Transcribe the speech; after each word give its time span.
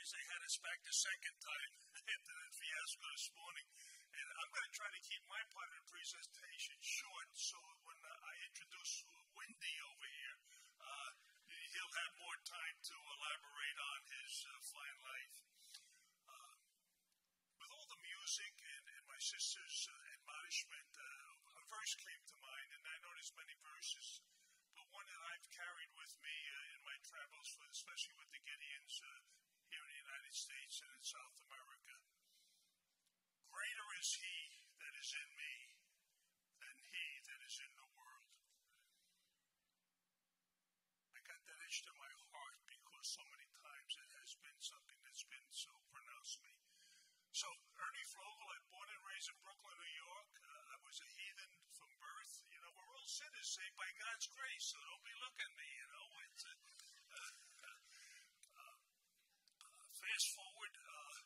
they 0.00 0.24
had 0.32 0.40
us 0.48 0.56
back 0.64 0.80
the 0.80 0.96
second 0.96 1.36
time 1.44 1.72
after 2.16 2.32
that 2.32 2.56
fiasco 2.56 3.04
this 3.12 3.28
morning. 3.36 3.68
And 4.16 4.26
I'm 4.32 4.48
going 4.48 4.64
to 4.64 4.72
try 4.72 4.88
to 4.88 5.02
keep 5.04 5.20
my 5.28 5.42
part 5.52 5.68
of 5.68 5.76
the 5.76 5.92
presentation 5.92 6.80
short 6.80 7.28
so 7.36 7.60
when 7.84 8.00
uh, 8.00 8.08
I 8.08 8.32
introduce 8.48 9.04
Wendy 9.36 9.76
over 9.92 10.08
here, 10.08 10.36
uh, 10.80 11.10
he'll 11.52 11.96
have 12.00 12.16
more 12.16 12.38
time 12.48 12.76
to 12.80 12.96
elaborate 12.96 13.78
on 13.92 14.00
his 14.08 14.32
uh, 14.48 14.52
fine 14.72 14.98
life. 15.04 15.36
Uh, 16.32 16.54
with 17.60 17.68
all 17.68 17.84
the 17.92 18.00
music 18.00 18.56
and, 18.56 18.84
and 18.96 19.04
my 19.04 19.20
sister's 19.20 19.84
uh, 19.84 20.16
admonishment, 20.16 20.90
uh, 20.96 21.60
a 21.60 21.64
verse 21.68 21.92
came 22.00 22.24
to 22.24 22.40
mind, 22.40 22.68
and 22.72 22.82
I 22.88 22.96
know 23.04 23.12
many 23.36 23.52
verses, 23.60 24.24
but 24.72 24.88
one 24.96 25.04
that 25.12 25.22
I've 25.28 25.48
carried 25.52 25.92
with 25.92 26.16
me 26.24 26.36
in 26.72 26.80
my 26.88 26.96
travels, 27.04 27.52
especially 27.68 28.16
with 28.16 28.32
the 28.32 28.40
Gideons 28.48 28.96
United 30.30 30.46
States 30.46 30.78
and 30.86 30.94
in 30.94 31.02
South 31.02 31.42
America. 31.42 31.94
Greater 33.50 33.88
is 33.98 34.14
he 34.14 34.62
that 34.78 34.94
is 34.94 35.10
in 35.10 35.26
me 35.34 35.54
than 36.62 36.76
he 36.86 37.06
that 37.26 37.42
is 37.42 37.58
in 37.58 37.72
the 37.74 37.90
world. 37.98 38.30
I 41.10 41.18
got 41.26 41.42
that 41.50 41.58
itch 41.66 41.82
to 41.82 41.90
my 41.98 42.14
heart 42.30 42.62
because 42.62 43.10
so 43.10 43.26
many 43.26 43.50
times 43.58 43.90
it 43.98 44.10
has 44.22 44.38
been 44.38 44.54
something 44.62 45.02
that's 45.02 45.26
been 45.26 45.50
so 45.50 45.74
pronounced 45.90 46.46
to 46.46 46.54
me. 46.54 46.78
So, 47.34 47.50
Ernie 47.50 48.06
Frogel, 48.14 48.54
I 48.54 48.58
born 48.70 48.86
and 48.86 49.02
raised 49.10 49.34
in 49.34 49.38
Brooklyn, 49.42 49.74
New 49.82 49.94
York. 49.98 50.30
Uh, 50.46 50.46
I 50.46 50.76
was 50.86 50.94
a 51.02 51.10
heathen 51.10 51.58
from 51.74 51.90
birth. 51.98 52.46
You 52.54 52.62
know, 52.62 52.70
we're 52.78 52.94
all 53.02 53.10
sinners 53.10 53.50
saved 53.50 53.74
by 53.74 53.90
God's 53.98 54.30
grace, 54.30 54.70
so 54.70 54.78
don't 54.78 55.02
be 55.02 55.16
looking 55.26 55.42
at 55.50 55.54
me, 55.58 55.66
you 55.74 55.88
know. 55.90 56.06
It's, 56.22 56.46
uh, 56.46 56.54
uh, 57.18 57.18
uh 57.18 57.90
fast 60.20 60.36
forward, 60.36 60.76
uh, 60.76 61.16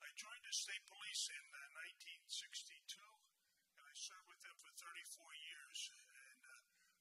I 0.00 0.08
joined 0.16 0.40
the 0.48 0.56
state 0.56 0.80
police 0.88 1.28
in 1.28 1.44
1962, 2.24 2.96
and 3.76 3.84
I 3.84 3.92
served 3.92 4.32
with 4.32 4.40
them 4.40 4.56
for 4.56 4.72
34 4.80 5.28
years. 5.44 5.92
And 5.92 6.40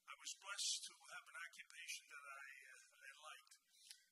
I 0.03 0.19
was 0.19 0.35
blessed 0.35 0.91
to 0.91 0.99
have 0.99 1.23
an 1.31 1.39
occupation 1.39 2.11
that 2.11 2.25
I, 2.27 2.47
I 2.91 3.09
liked. 3.23 3.55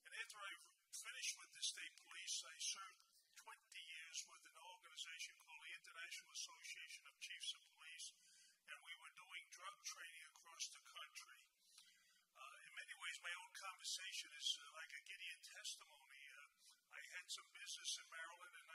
And 0.08 0.16
after 0.24 0.40
I 0.40 0.56
finished 0.96 1.36
with 1.36 1.52
the 1.52 1.68
state 1.68 1.92
police, 2.00 2.48
I 2.48 2.56
served 2.64 3.04
20 3.44 3.60
years 3.76 4.24
with 4.32 4.48
an 4.48 4.56
organization 4.64 5.36
called 5.44 5.68
the 5.68 5.76
International 5.84 6.32
Association 6.32 7.12
of 7.12 7.20
Chiefs 7.20 7.52
of 7.60 7.62
Police, 7.76 8.16
and 8.72 8.80
we 8.88 8.96
were 9.04 9.12
doing 9.20 9.44
drug 9.52 9.76
training 9.84 10.24
across 10.32 10.72
the 10.72 10.80
country. 10.96 11.44
Uh, 12.40 12.58
in 12.64 12.72
many 12.72 12.96
ways, 13.04 13.20
my 13.20 13.36
own 13.44 13.52
conversation 13.52 14.32
is 14.40 14.48
uh, 14.64 14.80
like 14.80 14.96
a 14.96 15.04
Gideon 15.04 15.44
testimony. 15.44 16.07
Had 17.18 17.34
some 17.34 17.50
business 17.50 17.98
in 17.98 18.06
Maryland 18.14 18.54
in 18.62 18.66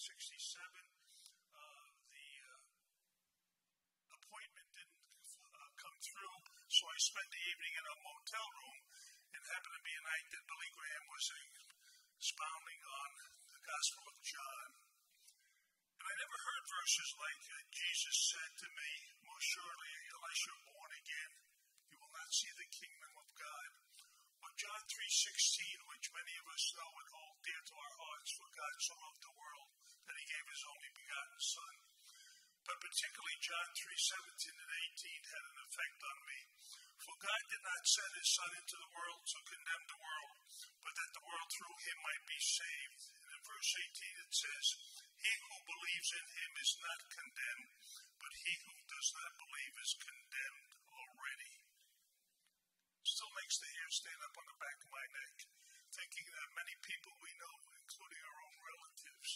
1967. 0.00 0.56
Uh, 1.52 1.88
the 2.08 2.28
uh, 2.48 2.64
appointment 4.16 4.68
didn't 4.72 5.04
uh, 5.44 5.68
come 5.76 5.98
through, 6.00 6.36
so 6.72 6.88
I 6.88 6.96
spent 6.96 7.28
the 7.28 7.44
evening 7.44 7.76
in 7.76 7.84
a 7.84 8.00
motel 8.00 8.48
room. 8.56 8.78
It 9.36 9.44
happened 9.52 9.76
to 9.76 9.84
be 9.84 9.92
a 9.92 10.04
night 10.08 10.26
that 10.32 10.48
Billy 10.48 10.70
Graham 10.72 11.04
was 11.12 11.26
expounding 12.16 12.80
on 12.88 13.10
the 13.52 13.60
Gospel 13.68 14.04
of 14.08 14.16
John. 14.24 14.68
And 16.00 16.04
I 16.08 16.14
never 16.24 16.38
heard 16.40 16.72
verses 16.72 17.10
like 17.20 17.40
Jesus 17.68 18.16
said 18.32 18.52
to 18.64 18.68
me, 18.80 18.90
Most 19.28 19.44
surely, 19.44 19.92
unless 20.08 20.40
you're 20.48 20.68
born 20.72 20.92
again, 21.04 21.32
you 21.92 22.00
will 22.00 22.16
not 22.16 22.32
see 22.32 22.48
the 22.48 22.68
kingdom 22.80 23.12
of 23.20 23.28
God. 23.36 23.89
John 24.60 24.84
3.16, 24.92 25.88
which 25.88 26.12
many 26.12 26.36
of 26.36 26.44
us 26.52 26.64
know 26.76 26.92
and 26.92 27.08
hold 27.16 27.40
dear 27.40 27.62
to 27.64 27.80
our 27.80 27.96
hearts, 27.96 28.30
for 28.36 28.48
God 28.52 28.76
so 28.76 28.92
loved 28.92 29.22
the 29.24 29.38
world 29.40 29.72
that 30.04 30.18
he 30.20 30.28
gave 30.28 30.52
his 30.52 30.68
only 30.68 30.90
begotten 31.00 31.40
Son. 31.40 31.74
But 32.68 32.84
particularly 32.84 33.40
John 33.40 33.68
3.17 33.72 34.60
and 34.60 34.72
18 35.00 35.32
had 35.32 35.44
an 35.48 35.64
effect 35.64 36.00
on 36.04 36.18
me. 36.28 36.40
For 37.00 37.16
God 37.24 37.42
did 37.48 37.64
not 37.64 37.88
send 37.88 38.12
his 38.20 38.30
Son 38.36 38.52
into 38.60 38.76
the 38.76 38.92
world 38.92 39.22
to 39.24 39.48
condemn 39.48 39.84
the 39.88 40.02
world, 40.04 40.36
but 40.84 40.92
that 40.92 41.12
the 41.16 41.24
world 41.24 41.48
through 41.56 41.78
him 41.80 41.98
might 42.04 42.24
be 42.28 42.40
saved. 42.44 43.00
And 43.16 43.30
in 43.32 43.40
verse 43.48 43.72
18 43.80 44.24
it 44.28 44.32
says, 44.44 44.66
He 45.24 45.32
who 45.40 45.56
believes 45.72 46.10
in 46.20 46.26
him 46.36 46.52
is 46.60 46.72
not 46.84 47.16
condemned, 47.16 47.72
but 48.20 48.32
he 48.44 48.52
who 48.68 48.76
does 48.92 49.08
not 49.24 49.40
believe 49.40 49.74
is 49.80 50.04
condemned. 50.04 50.79
Still 53.00 53.32
makes 53.32 53.56
the 53.56 53.70
hair 53.72 53.88
stand 53.90 54.20
up 54.20 54.36
on 54.36 54.46
the 54.48 54.60
back 54.60 54.78
of 54.84 54.92
my 54.92 55.06
neck, 55.08 55.36
thinking 55.88 56.26
that 56.36 56.58
many 56.58 56.74
people 56.84 57.12
we 57.24 57.32
know, 57.40 57.56
including 57.80 58.22
our 58.22 58.38
own 58.44 58.56
relatives, 58.60 59.30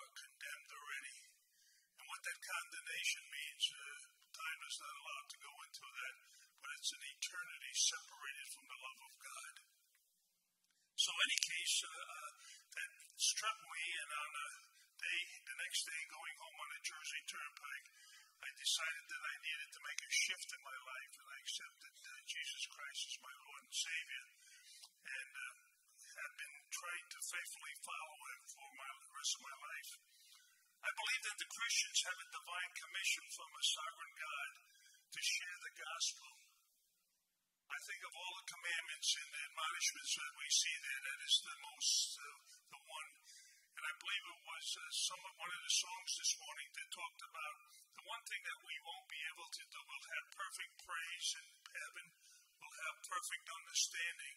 are 0.00 0.12
condemned 0.16 0.70
already. 0.72 1.16
And 2.00 2.06
what 2.08 2.22
that 2.24 2.40
condemnation 2.40 3.24
means, 3.28 3.64
uh, 3.76 4.00
time 4.32 4.60
is 4.64 4.78
not 4.80 5.00
allowed 5.04 5.28
to 5.28 5.44
go 5.44 5.52
into 5.68 5.84
that, 5.84 6.16
but 6.64 6.72
it's 6.80 6.92
an 6.96 7.04
eternity 7.04 7.72
separated 7.76 8.48
from 8.56 8.66
the 8.72 8.80
love 8.80 9.00
of 9.04 9.14
God. 9.20 9.54
So, 10.96 11.10
any 11.12 11.38
case, 11.44 11.76
uh, 11.84 11.92
uh, 11.92 12.30
that 12.72 12.90
struck 13.20 13.58
me, 13.68 13.84
and 14.00 14.10
on 14.16 14.30
the 14.32 14.48
day, 14.98 15.22
the 15.44 15.56
next 15.60 15.86
day, 15.86 16.00
going 16.10 16.36
home 16.40 16.58
on 16.58 16.70
the 16.72 16.82
Jersey 16.82 17.22
Turnpike, 17.28 17.88
I 18.38 18.50
decided 18.54 19.04
that 19.10 19.22
I 19.22 19.34
needed 19.42 19.70
to 19.74 19.86
make 19.86 20.00
a 20.02 20.12
shift 20.12 20.48
in 20.54 20.62
my 20.62 20.78
life, 20.78 21.14
and 21.18 21.26
I 21.26 21.36
accepted 21.42 21.94
uh, 21.98 22.12
Jesus 22.30 22.64
Christ 22.70 23.00
as 23.10 23.24
my 23.26 23.34
Lord 23.34 23.62
and 23.66 23.74
Savior, 23.74 24.26
and 25.08 25.30
uh, 25.34 25.54
have 26.22 26.34
been 26.38 26.56
trying 26.70 27.06
to 27.10 27.20
faithfully 27.22 27.74
follow 27.82 28.18
Him 28.30 28.40
for 28.46 28.68
my, 28.78 28.88
the 29.02 29.16
rest 29.18 29.32
of 29.38 29.42
my 29.42 29.56
life. 29.58 29.90
I 30.78 30.90
believe 30.94 31.22
that 31.26 31.38
the 31.42 31.50
Christians 31.50 31.98
have 32.06 32.18
a 32.22 32.34
divine 32.34 32.72
commission 32.78 33.24
from 33.34 33.50
a 33.50 33.64
sovereign 33.66 34.14
God 34.14 34.50
to 35.10 35.20
share 35.22 35.58
the 35.58 35.74
gospel. 35.74 36.30
I 37.68 37.78
think 37.84 38.00
of 38.06 38.14
all 38.16 38.32
the 38.38 38.52
commandments 38.54 39.10
and 39.18 39.30
admonishments 39.34 40.12
that 40.14 40.38
we 40.38 40.48
see 40.48 40.76
there, 40.78 41.02
that 41.04 41.20
is 41.26 41.36
the 41.42 41.56
most, 41.68 42.08
uh, 42.16 42.38
the 42.70 42.80
one. 42.86 43.10
And 43.76 43.82
I 43.82 43.92
believe 43.98 44.24
it 44.24 44.42
was 44.46 44.66
uh, 44.78 44.82
some 44.90 45.22
one 45.22 45.52
of 45.52 45.62
the 45.62 45.74
songs 45.74 46.10
this 46.16 46.32
morning 46.38 46.68
that 46.74 46.88
talked 46.96 47.22
about 47.28 47.56
one 48.08 48.24
thing 48.24 48.40
that 48.40 48.60
we 48.64 48.76
won't 48.88 49.08
be 49.12 49.20
able 49.28 49.50
to 49.52 49.64
do. 49.68 49.78
We'll 49.84 50.08
have 50.16 50.26
perfect 50.32 50.72
praise 50.80 51.28
in 51.36 51.46
heaven. 51.76 52.06
We'll 52.56 52.78
have 52.88 52.96
perfect 53.04 53.46
understanding, 53.52 54.34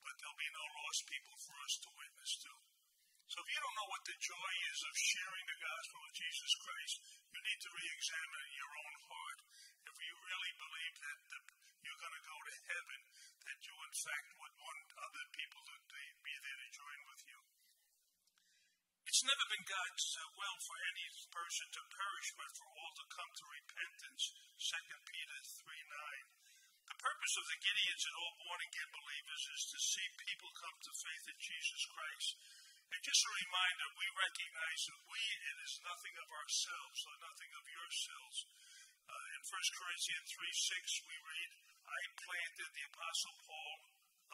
but 0.00 0.14
there'll 0.16 0.40
be 0.40 0.56
no 0.56 0.66
lost 0.80 1.04
people 1.04 1.36
for 1.44 1.56
us 1.60 1.74
to 1.84 1.88
witness 2.00 2.32
to. 2.48 2.52
So 3.28 3.40
if 3.44 3.48
you 3.52 3.60
don't 3.60 3.76
know 3.76 3.90
what 3.92 4.04
the 4.08 4.16
joy 4.20 4.52
is 4.72 4.80
of 4.88 4.94
sharing 4.96 5.44
the 5.48 5.60
gospel 5.60 6.00
of 6.00 6.12
Jesus 6.16 6.52
Christ, 6.64 6.96
you 7.28 7.40
need 7.44 7.60
to 7.60 7.74
re-examine 7.76 8.48
your 8.56 8.72
own 8.72 8.94
heart. 9.10 9.40
If 9.84 9.96
you 10.00 10.14
really 10.24 10.52
believe 10.60 10.94
that 11.04 11.18
the, 11.28 11.38
you're 11.84 12.02
going 12.04 12.18
to 12.20 12.24
go 12.24 12.38
to 12.40 12.54
heaven, 12.72 13.00
that 13.44 13.58
you 13.64 13.74
in 13.84 13.94
fact 14.00 14.28
would 14.40 14.54
want 14.56 14.88
other 14.96 15.24
people 15.34 15.60
to 15.60 15.76
It's 19.24 19.32
never 19.40 19.56
been 19.56 19.64
God's 19.72 20.04
will 20.36 20.58
for 20.68 20.76
any 20.84 21.08
person 21.32 21.64
to 21.72 21.92
perish, 21.96 22.28
but 22.36 22.50
for 22.60 22.68
all 22.76 22.92
to 22.92 23.08
come 23.08 23.32
to 23.32 23.56
repentance. 23.56 24.36
2 24.60 24.76
Peter 25.00 25.40
3 25.64 25.64
9. 25.64 26.92
The 26.92 27.00
purpose 27.00 27.34
of 27.40 27.48
the 27.48 27.56
Gideons 27.64 28.04
and 28.04 28.16
all 28.20 28.36
born 28.44 28.60
again 28.68 28.90
believers 28.92 29.44
is 29.48 29.64
to 29.72 29.80
see 29.80 30.20
people 30.28 30.52
come 30.60 30.76
to 30.76 31.00
faith 31.00 31.24
in 31.32 31.40
Jesus 31.40 31.82
Christ. 31.88 32.36
And 32.92 33.00
just 33.00 33.24
a 33.24 33.40
reminder, 33.48 33.96
we 33.96 34.20
recognize 34.28 34.80
that 34.92 35.08
we, 35.08 35.20
it 35.40 35.58
is 35.72 35.88
nothing 35.88 36.16
of 36.20 36.28
ourselves 36.28 37.00
or 37.08 37.24
nothing 37.24 37.52
of 37.56 37.64
yourselves. 37.64 38.38
Uh, 39.08 39.36
in 39.40 39.40
1 39.40 39.80
Corinthians 39.80 40.28
3 40.36 40.52
6, 40.52 41.08
we 41.08 41.16
read, 41.24 41.50
I 41.80 42.00
planted 42.12 42.70
the 42.76 42.88
Apostle 42.92 43.36
Paul, 43.40 43.76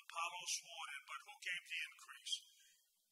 Apollos 0.03 0.55
watered, 0.67 1.05
but 1.07 1.23
who 1.31 1.35
gave 1.47 1.63
the 1.63 1.81
increase? 1.95 2.35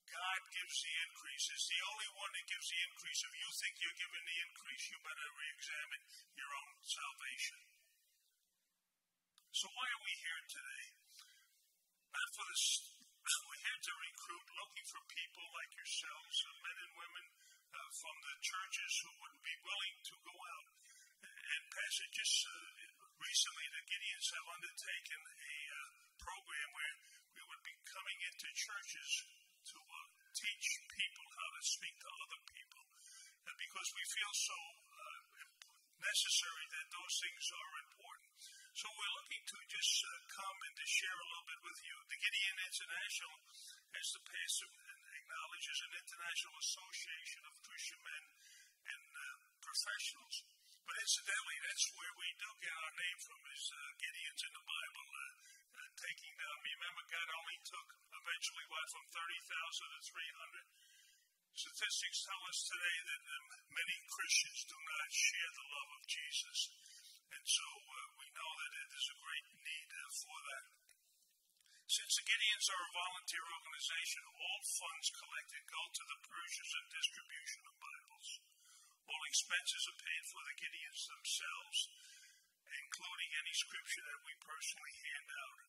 God 0.09 0.41
gives 0.53 0.77
the 0.81 0.95
increase. 1.05 1.47
Is 1.53 1.67
the 1.69 1.83
only 1.89 2.11
one 2.17 2.33
that 2.33 2.47
gives 2.49 2.69
the 2.69 2.81
increase. 2.89 3.21
If 3.25 3.35
you 3.37 3.49
think 3.53 3.73
you're 3.79 4.01
giving 4.01 4.25
the 4.25 4.39
increase, 4.49 4.85
you 4.89 4.97
better 5.05 5.29
re 5.37 5.47
examine 5.53 6.03
your 6.37 6.51
own 6.53 6.73
salvation. 6.85 7.61
So, 9.53 9.67
why 9.69 9.87
are 9.91 10.03
we 10.05 10.15
here 10.17 10.43
today? 10.49 10.85
Not 12.15 12.29
for 12.33 12.45
this 12.49 12.65
we're 13.29 13.61
here 13.61 13.83
to 13.85 13.95
recruit, 14.09 14.47
looking 14.57 14.87
for 14.89 15.01
people 15.13 15.45
like 15.53 15.73
yourselves, 15.77 16.37
men 16.65 16.79
and 16.81 16.93
women 16.97 17.27
uh, 17.77 17.91
from 17.93 18.17
the 18.25 18.37
churches 18.41 18.93
who 19.05 19.13
would 19.21 19.37
be 19.45 19.57
willing 19.69 19.97
to 20.01 20.15
go 20.25 20.33
out 20.33 20.69
and 21.21 21.61
pass 21.69 21.95
it. 22.01 22.11
Just 22.17 22.49
uh, 22.49 22.57
recently, 23.21 23.67
the 23.69 23.85
Gideons 23.85 24.29
have 24.33 24.49
undertaken 24.49 25.21
a 25.29 25.57
uh, 25.69 25.79
program 26.17 26.69
where 26.73 26.95
we 27.37 27.43
would 27.53 27.63
be 27.69 27.77
coming 27.85 28.19
into 28.33 28.49
churches 28.57 29.11
teach 30.39 30.67
people 30.87 31.27
how 31.35 31.49
to 31.51 31.63
speak 31.67 31.95
to 31.99 32.11
other 32.23 32.41
people. 32.55 32.83
And 33.49 33.57
because 33.59 33.89
we 33.99 34.05
feel 34.07 34.35
so 34.35 34.59
uh, 34.95 35.19
necessary 35.99 36.65
that 36.79 36.87
those 36.95 37.15
things 37.19 37.45
are 37.51 37.73
important. 37.83 38.35
So 38.79 38.87
we're 38.95 39.17
looking 39.19 39.43
to 39.43 39.59
just 39.67 39.95
uh, 40.07 40.11
come 40.31 40.59
and 40.63 40.75
to 40.79 40.87
share 40.87 41.19
a 41.19 41.29
little 41.35 41.49
bit 41.51 41.61
with 41.67 41.81
you. 41.83 41.97
The 42.07 42.21
Gideon 42.23 42.59
International, 42.71 43.35
as 43.99 44.07
the 44.15 44.23
pastor 44.23 44.71
acknowledges 45.19 45.79
an 45.83 45.93
international 45.99 46.55
association 46.63 47.43
of 47.51 47.65
Christian 47.67 48.01
men 48.07 48.25
and 48.87 49.07
uh, 49.11 49.25
professionals. 49.59 50.37
But 50.87 50.97
incidentally, 51.03 51.59
that's 51.67 51.87
where 51.99 52.15
we 52.17 52.29
do 52.39 52.49
get 52.63 52.73
our 52.73 52.95
name 52.95 53.19
from, 53.19 53.41
is 53.51 53.65
uh, 53.75 53.79
Gideon's 53.99 54.43
in 54.47 54.53
the 54.55 54.65
Bible, 54.65 55.09
uh, 55.11 55.23
uh, 55.75 55.89
taking 55.99 56.33
down. 56.39 56.57
Remember, 56.63 57.03
God 57.11 57.29
only 57.35 57.59
took 57.67 57.89
eventually 58.29 58.69
what 58.69 58.93
from 58.93 59.09
30,000 59.09 59.89
to 59.89 60.01
300. 60.05 60.69
Statistics 61.57 62.29
tell 62.29 62.43
us 62.45 62.61
today 62.69 62.99
that 63.09 63.25
um, 63.25 63.47
many 63.73 63.97
Christians 64.05 64.69
do 64.69 64.77
not 64.77 65.09
share 65.09 65.53
the 65.57 65.71
love 65.73 65.91
of 65.97 66.03
Jesus. 66.05 66.59
And 67.33 67.45
so 67.49 67.65
uh, 67.65 67.97
we 68.21 68.29
know 68.37 68.51
that 68.53 68.93
is 69.01 69.09
a 69.09 69.23
great 69.25 69.49
need 69.65 69.89
uh, 69.97 70.13
for 70.13 70.39
that. 70.45 70.67
Since 71.89 72.21
the 72.21 72.29
Gideons 72.29 72.69
are 72.69 72.85
a 72.85 72.97
volunteer 73.01 73.45
organization, 73.49 74.23
all 74.29 74.61
funds 74.77 75.09
collected 75.09 75.65
go 75.65 75.83
to 75.89 76.05
the 76.05 76.21
purchase 76.29 76.73
and 76.77 76.87
distribution 76.93 77.65
of 77.65 77.81
Bibles. 77.81 78.29
All 79.09 79.23
expenses 79.25 79.89
are 79.89 80.05
paid 80.05 80.25
for 80.29 80.45
the 80.45 80.59
Gideons 80.61 81.03
themselves, 81.09 81.79
including 82.77 83.31
any 83.41 83.55
scripture 83.57 84.05
that 84.05 84.21
we 84.21 84.37
personally 84.45 84.95
hand 85.01 85.29
out. 85.33 85.61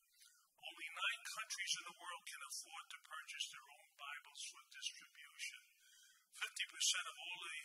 Only 0.59 0.87
nine 0.91 1.21
countries 1.23 1.73
in 1.79 1.85
the 1.87 1.99
world 1.99 2.23
can 2.27 2.41
afford 2.43 2.85
to 2.91 3.07
purchase 3.07 3.45
their 3.51 3.67
own 3.69 3.87
Bibles 3.95 4.41
for 4.51 4.61
distribution. 4.75 5.61
50% 6.35 7.11
of 7.11 7.17
all 7.19 7.39
the 7.47 7.59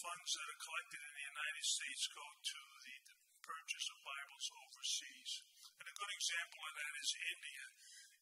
funds 0.00 0.30
that 0.32 0.48
are 0.48 0.64
collected 0.64 1.00
in 1.00 1.14
the 1.16 1.28
United 1.28 1.64
States 1.64 2.04
go 2.16 2.24
to 2.24 2.60
the 2.88 2.96
purchase 3.44 3.86
of 3.92 4.00
Bibles 4.00 4.46
overseas. 4.64 5.32
And 5.76 5.86
a 5.88 5.98
good 6.00 6.12
example 6.16 6.60
of 6.64 6.72
that 6.72 6.94
is 7.04 7.10
India. 7.36 7.64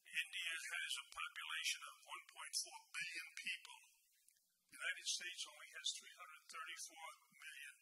India 0.08 0.54
has 0.74 0.92
a 0.98 1.10
population 1.14 1.80
of 1.86 2.02
1.4 2.34 2.94
billion 2.98 3.28
people. 3.38 3.78
The 4.66 4.74
United 4.74 5.06
States 5.06 5.42
only 5.46 5.68
has 5.78 5.94
334 6.02 7.38
million. 7.38 7.74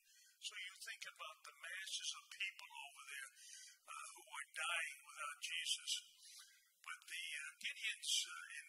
So 0.44 0.52
you 0.60 0.74
think 0.84 1.02
about 1.08 1.38
the 1.40 1.56
masses 1.56 2.10
of 2.20 2.36
people 2.36 2.70
over 2.84 3.02
there 3.08 3.30
uh, 3.88 4.06
who 4.12 4.24
are 4.28 4.48
dying 4.52 5.05
without 5.16 5.40
Jesus. 5.40 6.04
But 6.84 7.00
the 7.08 7.24
uh, 7.40 7.44
Gideons 7.64 8.12
uh, 8.28 8.58
in 8.60 8.68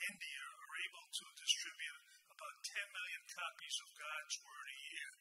India 0.00 0.44
are 0.48 0.74
able 0.80 1.06
to 1.12 1.24
distribute 1.36 2.00
about 2.32 2.56
10 2.64 2.96
million 2.96 3.22
copies 3.28 3.76
of 3.84 4.00
God's 4.00 4.40
Word 4.40 4.66
a 4.72 4.80
year, 4.96 5.12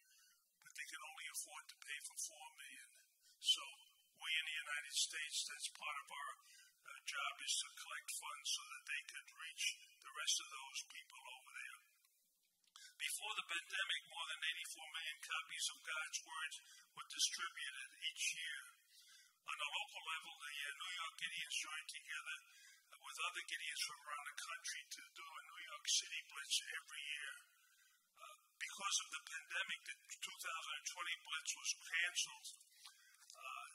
but 0.63 0.71
they 0.79 0.88
can 0.88 1.03
only 1.03 1.27
afford 1.35 1.67
to 1.67 1.83
pay 1.83 2.00
for 2.07 2.15
4 2.31 2.31
million. 2.63 2.89
So 3.44 3.59
we 4.23 4.31
in 4.39 4.45
the 4.47 4.62
United 4.63 4.95
States, 4.95 5.51
that's 5.51 5.75
part 5.75 5.97
of 6.00 6.07
our 6.07 6.31
uh, 6.39 7.00
job 7.03 7.33
is 7.44 7.56
to 7.59 7.75
collect 7.75 8.15
funds 8.15 8.56
so 8.56 8.63
that 8.71 8.88
they 8.88 9.01
could 9.11 9.27
reach 9.35 9.65
the 10.00 10.15
rest 10.15 10.39
of 10.39 10.47
those 10.47 10.79
people 10.95 11.23
over 11.27 11.51
there. 11.59 11.79
Before 13.03 13.35
the 13.35 13.51
pandemic, 13.51 14.01
more 14.07 14.27
than 14.31 14.47
84 14.63 14.95
million 14.95 15.19
copies 15.27 15.65
of 15.75 15.83
God's 15.83 16.19
Words 16.23 16.56
were 16.95 17.07
distributed 17.11 17.89
each 18.00 18.23
year. 18.39 18.63
On 19.45 19.57
a 19.62 19.69
local 19.77 20.03
level, 20.09 20.33
the 20.42 20.56
uh, 20.57 20.69
New 20.74 20.94
York 20.97 21.15
Gideons 21.21 21.56
joined 21.62 21.89
together 21.94 22.38
with 22.97 23.18
other 23.30 23.44
Gideons 23.45 23.83
from 23.86 24.00
around 24.01 24.25
the 24.25 24.39
country 24.42 24.81
to 24.89 25.01
do 25.13 25.25
a 25.25 25.42
New 25.45 25.62
York 25.69 25.86
City 25.86 26.21
Blitz 26.25 26.57
every 26.65 27.03
year. 27.06 27.33
Uh, 28.18 28.36
because 28.57 28.97
of 29.06 29.07
the 29.13 29.24
pandemic, 29.30 29.80
the 29.86 29.95
2020 30.18 31.25
Blitz 31.30 31.51
was 31.62 31.71
canceled. 31.77 32.47
Uh, 33.38 33.69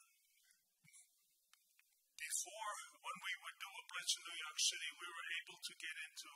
before, 2.18 2.74
when 3.06 3.18
we 3.22 3.32
would 3.46 3.58
do 3.62 3.70
a 3.70 3.84
Blitz 3.94 4.18
in 4.18 4.22
New 4.26 4.38
York 4.42 4.58
City, 4.58 4.90
we 4.98 5.06
were 5.06 5.28
able 5.38 5.58
to 5.62 5.72
get 5.78 5.94
into 6.10 6.30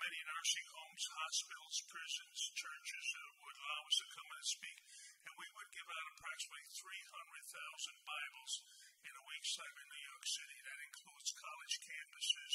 many 0.00 0.20
nursing 0.26 0.66
homes, 0.74 1.04
hospitals, 1.06 1.76
prisons, 1.86 2.38
churches 2.58 3.06
uh, 3.14 3.22
would 3.46 3.58
allow 3.58 3.82
us 3.86 3.98
to 4.02 4.14
come 4.14 4.30
and 4.34 4.44
speak. 4.44 4.78
And 5.24 5.34
we 5.38 5.48
would 5.54 5.70
give 5.70 5.86
out 5.86 6.12
approximately 6.14 6.66
300,000 6.74 7.94
Bibles 8.02 8.52
in 9.06 9.12
a 9.14 9.26
week's 9.30 9.54
time 9.54 9.76
in 9.78 9.86
New 9.86 10.04
York 10.10 10.26
City. 10.26 10.58
That 10.66 10.80
includes 10.82 11.36
college 11.38 11.74
campuses 11.84 12.54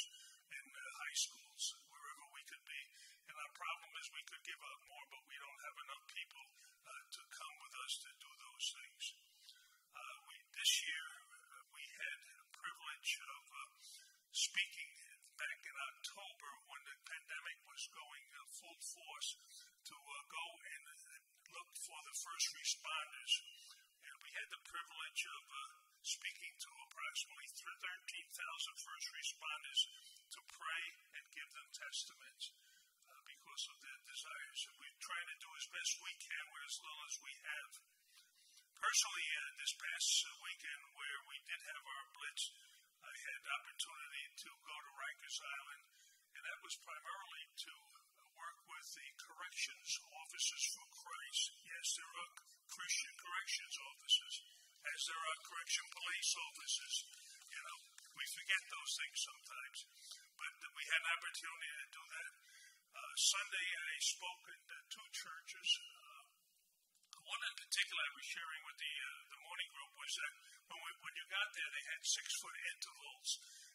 and 0.52 0.70
uh, 0.74 0.84
high 1.00 1.18
schools, 1.18 1.64
wherever 1.88 2.26
we 2.36 2.44
could 2.50 2.66
be. 2.68 2.82
And 3.30 3.36
our 3.40 3.54
problem 3.56 3.92
is 4.02 4.10
we 4.12 4.26
could 4.28 4.44
give 4.44 4.60
out 4.60 4.82
more, 4.90 5.06
but 5.14 5.24
we 5.30 5.38
don't 5.40 5.64
have 5.64 5.78
enough 5.86 6.04
people 6.10 6.46
uh, 6.90 7.04
to 7.14 7.22
come 7.30 7.56
with 7.62 7.76
us 7.86 7.94
to 8.04 8.12
do 8.20 8.32
those 8.36 8.66
things. 8.76 9.04
Uh, 9.96 10.16
we, 10.28 10.36
this 10.58 10.72
year, 10.84 11.08
uh, 11.32 11.62
we 11.72 11.84
had 11.88 12.20
the 12.36 12.48
privilege 12.52 13.12
of 13.24 13.44
uh, 13.54 13.62
speaking 14.36 14.99
back 15.40 15.62
in 15.64 15.78
October 15.96 16.52
when 16.68 16.84
the 16.84 16.98
pandemic 17.08 17.60
was 17.64 17.84
going 17.96 18.26
uh, 18.36 18.44
full 18.52 18.80
force 18.84 19.40
to 19.88 19.96
go 19.96 20.46
and 20.76 20.84
look 21.56 21.72
for 21.80 22.00
the 22.04 22.16
first 22.20 22.48
responders. 22.60 23.34
And 24.04 24.16
we 24.20 24.30
had 24.36 24.52
the 24.52 24.60
privilege 24.68 25.24
of 25.32 25.44
speaking 26.04 26.52
to 26.60 26.72
approximately 26.92 27.48
13,000 27.56 28.84
first 28.84 29.08
responders 29.16 29.82
to 30.36 30.40
pray 30.52 30.84
and 31.16 31.24
give 31.32 31.50
them 31.56 31.68
testaments 31.72 32.52
uh, 33.08 33.22
because 33.24 33.64
of 33.72 33.78
their 33.80 34.00
desires. 34.12 34.60
And 34.68 34.76
we're 34.76 35.00
trying 35.00 35.30
to 35.32 35.40
do 35.40 35.52
as 35.56 35.72
best 35.72 36.04
we 36.04 36.14
can 36.20 36.44
with 36.52 36.68
as 36.68 36.84
little 36.84 37.04
as 37.08 37.18
we 37.24 37.34
have. 37.48 37.72
Personally, 38.76 39.28
uh, 39.40 39.52
this 39.56 39.74
past 39.80 40.12
uh, 40.28 40.32
weekend 40.44 40.82
where 41.00 41.20
we 41.32 41.38
did 41.48 41.62
have 41.64 41.84
our 41.84 42.06
blitz, 42.16 42.44
I 43.10 43.18
had 43.26 43.42
opportunity 43.58 44.26
to 44.46 44.50
go 44.62 44.76
to 44.78 44.90
Rikers 45.02 45.38
Island, 45.42 45.84
and 46.38 46.42
that 46.46 46.62
was 46.62 46.78
primarily 46.86 47.44
to 47.66 47.74
work 48.38 48.60
with 48.70 48.86
the 48.94 49.08
corrections 49.18 49.90
officers 50.14 50.64
for 50.78 50.86
Christ. 50.94 51.58
Yes, 51.66 51.98
there 51.98 52.14
are 52.22 52.32
Christian 52.70 53.14
corrections 53.18 53.76
officers 53.82 54.36
as 54.94 55.00
there 55.10 55.24
are 55.26 55.38
correction 55.42 55.86
police 55.90 56.32
officers. 56.38 56.96
You 57.50 57.62
know, 57.66 57.80
we 58.14 58.26
forget 58.30 58.62
those 58.70 58.92
things 58.94 59.18
sometimes. 59.26 59.78
But 60.38 60.54
we 60.78 60.84
had 60.86 61.02
an 61.02 61.12
opportunity 61.18 61.72
to 61.82 61.88
do 61.90 62.04
that. 62.14 62.32
Uh, 62.94 63.14
Sunday, 63.18 63.68
I 63.74 63.92
spoke 64.06 64.44
in 64.54 64.62
uh, 64.70 64.78
two 64.94 65.08
churches. 65.18 65.70
Uh, 65.82 66.22
one 67.26 67.42
in 67.42 67.56
particular 67.58 68.02
I 68.06 68.14
was 68.14 68.26
sharing 68.26 68.62
with 68.70 68.78
the 68.78 68.94
uh, 69.02 69.22
the 69.34 69.40
morning 69.46 69.70
group 69.74 69.92
was 69.98 70.14
that 70.14 70.34
when, 70.70 70.82
we, 70.86 70.92
when 71.04 71.16
you 71.18 71.26
got 71.30 71.50
there, 71.54 71.70
they 71.74 71.86
had 71.90 72.02
six 72.06 72.28
foot 72.40 72.58
intervals. 72.74 73.30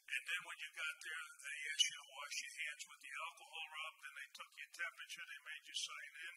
And 0.05 0.23
then 0.29 0.41
when 0.47 0.59
you 0.61 0.71
got 0.79 0.97
there, 1.01 1.25
they 1.43 1.59
asked 1.75 1.89
you 1.91 1.99
to 1.99 2.09
wash 2.15 2.37
your 2.45 2.55
hands 2.55 2.83
with 2.87 3.01
the 3.03 3.15
alcohol 3.15 3.67
rub. 3.69 3.95
Then 4.01 4.15
they 4.15 4.31
took 4.37 4.53
your 4.55 4.73
temperature. 4.73 5.25
They 5.25 5.43
made 5.43 5.65
you 5.65 5.77
sign 5.77 6.13
in. 6.15 6.35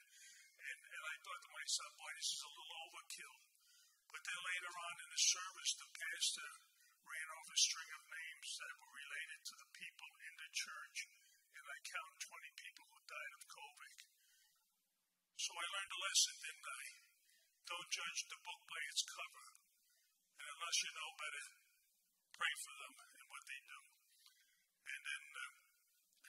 And, 0.58 0.80
and 0.88 1.04
I 1.04 1.16
thought 1.22 1.42
to 1.46 1.52
myself, 1.54 1.92
boy, 2.00 2.12
this 2.18 2.32
is 2.32 2.42
a 2.42 2.52
little 2.52 2.74
overkill. 2.90 3.38
But 4.08 4.24
then 4.24 4.40
later 4.40 4.74
on 4.74 4.96
in 5.04 5.10
the 5.14 5.24
service, 5.30 5.72
the 5.78 5.90
pastor 5.94 6.52
ran 7.08 7.30
off 7.40 7.54
a 7.54 7.60
string 7.60 7.92
of 7.94 8.04
names 8.08 8.50
that 8.60 8.80
were 8.82 8.94
related 9.00 9.40
to 9.48 9.56
the 9.62 9.70
people 9.78 10.12
in 10.28 10.34
the 10.42 10.50
church, 10.52 10.98
and 11.56 11.64
I 11.64 11.78
counted 11.88 12.28
20 12.28 12.64
people 12.64 12.86
who 12.92 13.00
died 13.08 13.34
of 13.36 13.52
COVID. 13.52 13.96
So 15.38 15.52
I 15.56 15.66
learned 15.72 15.94
a 15.94 16.04
lesson, 16.04 16.36
didn't 16.44 16.68
I? 16.68 16.84
Don't 17.68 17.90
judge 17.94 18.22
the 18.28 18.42
book 18.42 18.62
by 18.68 18.82
its 18.92 19.04
cover. 19.08 19.48
And 20.38 20.48
unless 20.48 20.78
you 20.86 20.92
know 20.94 21.10
better, 21.18 21.46
pray 22.38 22.54
for 22.62 22.74
them 22.78 22.94
and 22.98 23.26
what 23.30 23.44
they 23.50 23.62
do. 23.66 23.80
And 24.88 25.02
then 25.02 25.24
uh, 25.34 25.52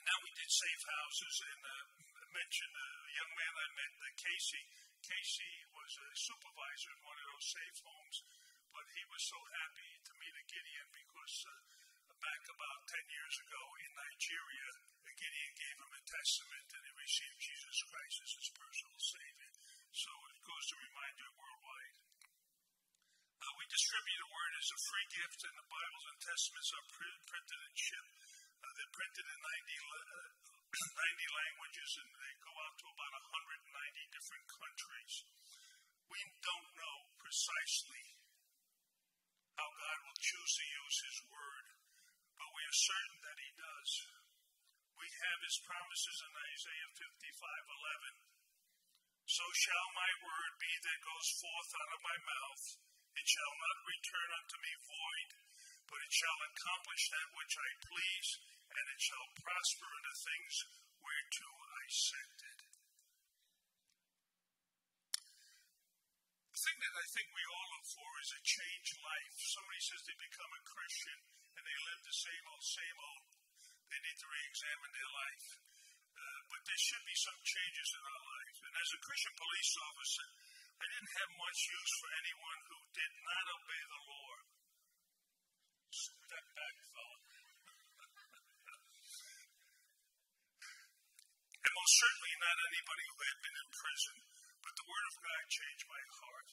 now 0.02 0.18
we 0.24 0.30
did 0.32 0.50
safe 0.50 0.82
houses, 0.88 1.36
and 1.52 1.60
uh, 1.62 1.98
mentioned 2.32 2.76
a 2.76 2.90
young 3.12 3.32
man 3.34 3.54
I 3.56 3.68
met, 3.76 3.92
uh, 3.98 4.08
Casey. 4.20 4.64
Casey 5.00 5.52
was 5.72 5.92
a 5.96 6.08
supervisor 6.16 6.90
in 6.92 7.00
one 7.04 7.18
of 7.18 7.26
those 7.32 7.48
safe 7.56 7.78
homes, 7.80 8.18
but 8.72 8.86
he 8.92 9.02
was 9.08 9.22
so 9.24 9.38
happy 9.64 9.90
to 10.04 10.12
meet 10.20 10.34
a 10.36 10.44
Gideon 10.44 10.88
because 10.92 11.34
uh, 11.48 11.54
back 12.20 12.42
about 12.52 12.80
10 12.90 13.16
years 13.16 13.36
ago 13.48 13.62
in 13.84 13.90
Nigeria, 13.94 14.68
a 15.08 15.12
Gideon 15.16 15.52
gave 15.56 15.76
him 15.78 15.92
a 15.92 16.02
testament 16.04 16.66
and 16.76 16.82
he 16.84 16.92
received 17.00 17.38
Jesus 17.40 17.78
Christ 17.88 18.16
as 18.22 18.32
his 18.36 18.50
personal 18.52 18.98
Savior. 19.00 19.52
So 19.94 20.12
it 20.34 20.38
goes 20.44 20.64
to 20.68 20.76
remind 20.84 21.14
you 21.16 21.30
worldwide. 21.38 21.87
Uh, 23.38 23.54
we 23.54 23.64
distribute 23.70 24.18
the 24.18 24.34
word 24.34 24.52
as 24.58 24.68
a 24.74 24.80
free 24.90 25.08
gift, 25.14 25.40
and 25.46 25.54
the 25.54 25.70
Bibles 25.70 26.06
and 26.10 26.18
Testaments 26.18 26.70
are 26.74 26.86
printed 26.90 27.60
and 27.62 27.76
shipped. 27.78 28.14
Uh, 28.58 28.70
they're 28.74 28.96
printed 28.98 29.26
in 29.30 29.38
90, 29.38 29.78
uh, 29.78 30.26
90 31.22 31.38
languages 31.38 31.90
and 32.02 32.10
they 32.18 32.34
go 32.42 32.52
out 32.66 32.74
to 32.82 32.86
about 32.90 33.14
190 33.14 34.14
different 34.14 34.46
countries. 34.50 35.14
We 36.10 36.20
don't 36.42 36.70
know 36.74 36.98
precisely 37.22 38.04
how 39.54 39.70
God 39.70 39.98
will 40.02 40.18
choose 40.18 40.52
to 40.58 40.66
use 40.66 40.96
His 41.06 41.18
Word, 41.30 41.66
but 42.42 42.50
we 42.58 42.62
are 42.66 42.84
certain 42.90 43.20
that 43.22 43.38
He 43.38 43.50
does. 43.54 43.90
We 44.98 45.06
have 45.06 45.40
His 45.46 45.62
promises 45.62 46.18
in 46.26 46.32
Isaiah 46.34 46.90
55 46.98 47.78
11. 48.18 49.30
So 49.30 49.44
shall 49.54 49.88
my 49.94 50.10
word 50.26 50.52
be 50.58 50.72
that 50.74 51.06
goes 51.06 51.28
forth 51.38 51.70
out 51.78 51.92
of 51.94 52.00
my 52.02 52.18
mouth. 52.26 52.87
It 53.18 53.26
shall 53.26 53.54
not 53.58 53.82
return 53.82 54.30
unto 54.30 54.56
me 54.62 54.72
void, 54.86 55.30
but 55.90 55.98
it 56.06 56.12
shall 56.14 56.38
accomplish 56.38 57.02
that 57.10 57.34
which 57.34 57.54
I 57.58 57.70
please, 57.90 58.28
and 58.70 58.84
it 58.94 59.00
shall 59.02 59.26
prosper 59.42 59.90
in 59.90 60.04
the 60.06 60.18
things 60.22 60.54
whereto 61.02 61.50
I 61.50 61.82
sent 61.90 62.38
it. 62.46 62.60
The 66.54 66.62
thing 66.62 66.78
that 66.78 66.94
I 66.94 67.06
think 67.10 67.26
we 67.34 67.42
all 67.42 67.66
look 67.74 67.86
for 67.90 68.10
is 68.22 68.38
a 68.38 68.42
changed 68.46 68.96
life. 69.02 69.34
Somebody 69.50 69.82
says 69.82 70.02
they 70.06 70.18
become 70.18 70.52
a 70.54 70.68
Christian 70.70 71.18
and 71.58 71.62
they 71.66 71.78
live 71.90 72.02
the 72.06 72.18
same 72.22 72.44
old, 72.54 72.62
same 72.62 72.98
old. 73.02 73.24
They 73.90 73.98
need 73.98 74.18
to 74.22 74.30
re 74.30 74.42
examine 74.46 74.92
their 74.94 75.10
life. 75.10 75.48
Uh, 76.18 76.40
but 76.54 76.62
there 76.66 76.82
should 76.82 77.02
be 77.02 77.18
some 77.18 77.38
changes 77.42 77.88
in 77.94 78.02
our 78.02 78.22
life. 78.26 78.58
And 78.62 78.74
as 78.78 78.90
a 78.94 79.04
Christian 79.06 79.34
police 79.38 79.74
officer, 79.90 80.28
I 80.78 80.86
didn't 80.86 81.14
have 81.18 81.32
much 81.42 81.58
use 81.74 81.92
for 81.98 82.10
anyone 82.22 82.60
who 82.70 82.78
did 82.94 83.12
not 83.18 83.44
obey 83.50 83.82
the 83.82 84.02
Lord. 84.06 84.42
Step 85.90 86.46
back, 86.54 86.76
fella. 86.94 87.18
and 91.58 91.74
most 91.74 91.94
certainly 91.98 92.34
not 92.38 92.56
anybody 92.70 93.04
who 93.10 93.18
had 93.26 93.38
been 93.42 93.58
in 93.58 93.68
prison, 93.74 94.18
but 94.62 94.74
the 94.78 94.86
Word 94.86 95.06
of 95.10 95.16
God 95.18 95.42
changed 95.50 95.86
my 95.90 96.02
heart. 96.22 96.48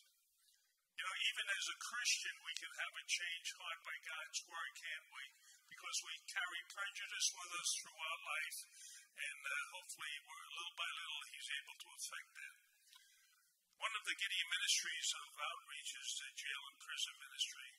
You 0.98 1.04
know, 1.06 1.16
even 1.30 1.46
as 1.46 1.66
a 1.70 1.84
Christian, 1.86 2.36
we 2.42 2.54
can 2.58 2.74
have 2.82 2.94
a 2.98 3.06
changed 3.06 3.54
heart 3.62 3.80
by 3.86 3.96
God's 4.10 4.42
Word, 4.50 4.72
can't 4.74 5.08
we? 5.14 5.24
Because 5.70 5.98
we 6.02 6.18
carry 6.34 6.62
prejudice 6.74 7.30
with 7.30 7.52
us 7.62 7.70
throughout 7.78 8.22
life, 8.26 8.60
and 9.22 9.40
uh, 9.46 9.54
hopefully, 9.78 10.14
little 10.26 10.74
by 10.74 10.90
little, 10.98 11.22
He's 11.30 11.50
able 11.62 11.78
to 11.78 11.90
affect 11.94 12.30
that. 12.42 12.65
One 13.86 14.02
of 14.02 14.10
the 14.10 14.18
Gideon 14.18 14.50
ministries 14.50 15.10
of 15.14 15.30
outreach 15.38 15.94
is 15.94 16.10
the 16.18 16.26
jail 16.34 16.62
and 16.74 16.82
prison 16.82 17.22
ministry. 17.22 17.70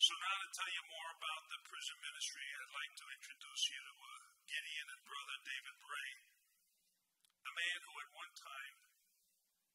So 0.00 0.16
now 0.24 0.36
to 0.40 0.48
tell 0.56 0.72
you 0.72 0.84
more 0.88 1.10
about 1.20 1.44
the 1.52 1.60
prison 1.68 2.00
ministry, 2.00 2.48
I'd 2.48 2.72
like 2.72 2.94
to 2.96 3.12
introduce 3.12 3.62
you 3.68 3.76
to 3.76 3.92
uh, 4.08 4.12
Gideon 4.48 4.88
and 4.88 5.04
brother 5.04 5.36
David 5.44 5.76
Bray, 5.84 6.10
a 7.44 7.52
man 7.52 7.78
who 7.84 7.92
at 8.00 8.16
one 8.16 8.32
time 8.40 8.74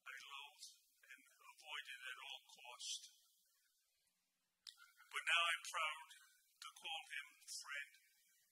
I 0.09 0.15
loathed 0.25 0.73
and 1.13 1.21
avoided 1.21 2.01
at 2.01 2.17
all 2.17 2.41
cost. 2.49 3.01
But 4.73 5.21
now 5.21 5.41
I'm 5.53 5.65
proud 5.69 6.09
to 6.65 6.69
call 6.81 7.01
him 7.13 7.27
friend 7.45 7.91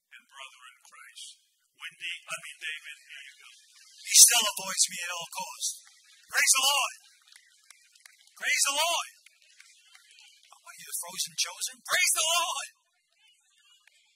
and 0.06 0.22
brother 0.30 0.62
in 0.70 0.78
Christ. 0.86 1.42
Wendy, 1.66 2.14
I 2.30 2.36
mean 2.46 2.58
David, 2.62 2.96
here 3.10 3.24
you 3.26 3.34
go. 3.42 3.50
He 4.06 4.14
still 4.22 4.46
avoids 4.54 4.86
me 4.86 4.98
at 5.02 5.10
all 5.18 5.30
costs. 5.34 5.91
Praise 6.32 6.54
the 6.56 6.64
Lord. 6.64 6.96
Praise 8.40 8.64
the 8.64 8.76
Lord. 8.80 9.10
Are 10.48 10.76
you, 10.80 10.88
the 10.88 10.96
frozen 10.96 11.34
chosen? 11.36 11.76
Praise 11.84 12.12
the 12.16 12.24
Lord. 12.24 12.68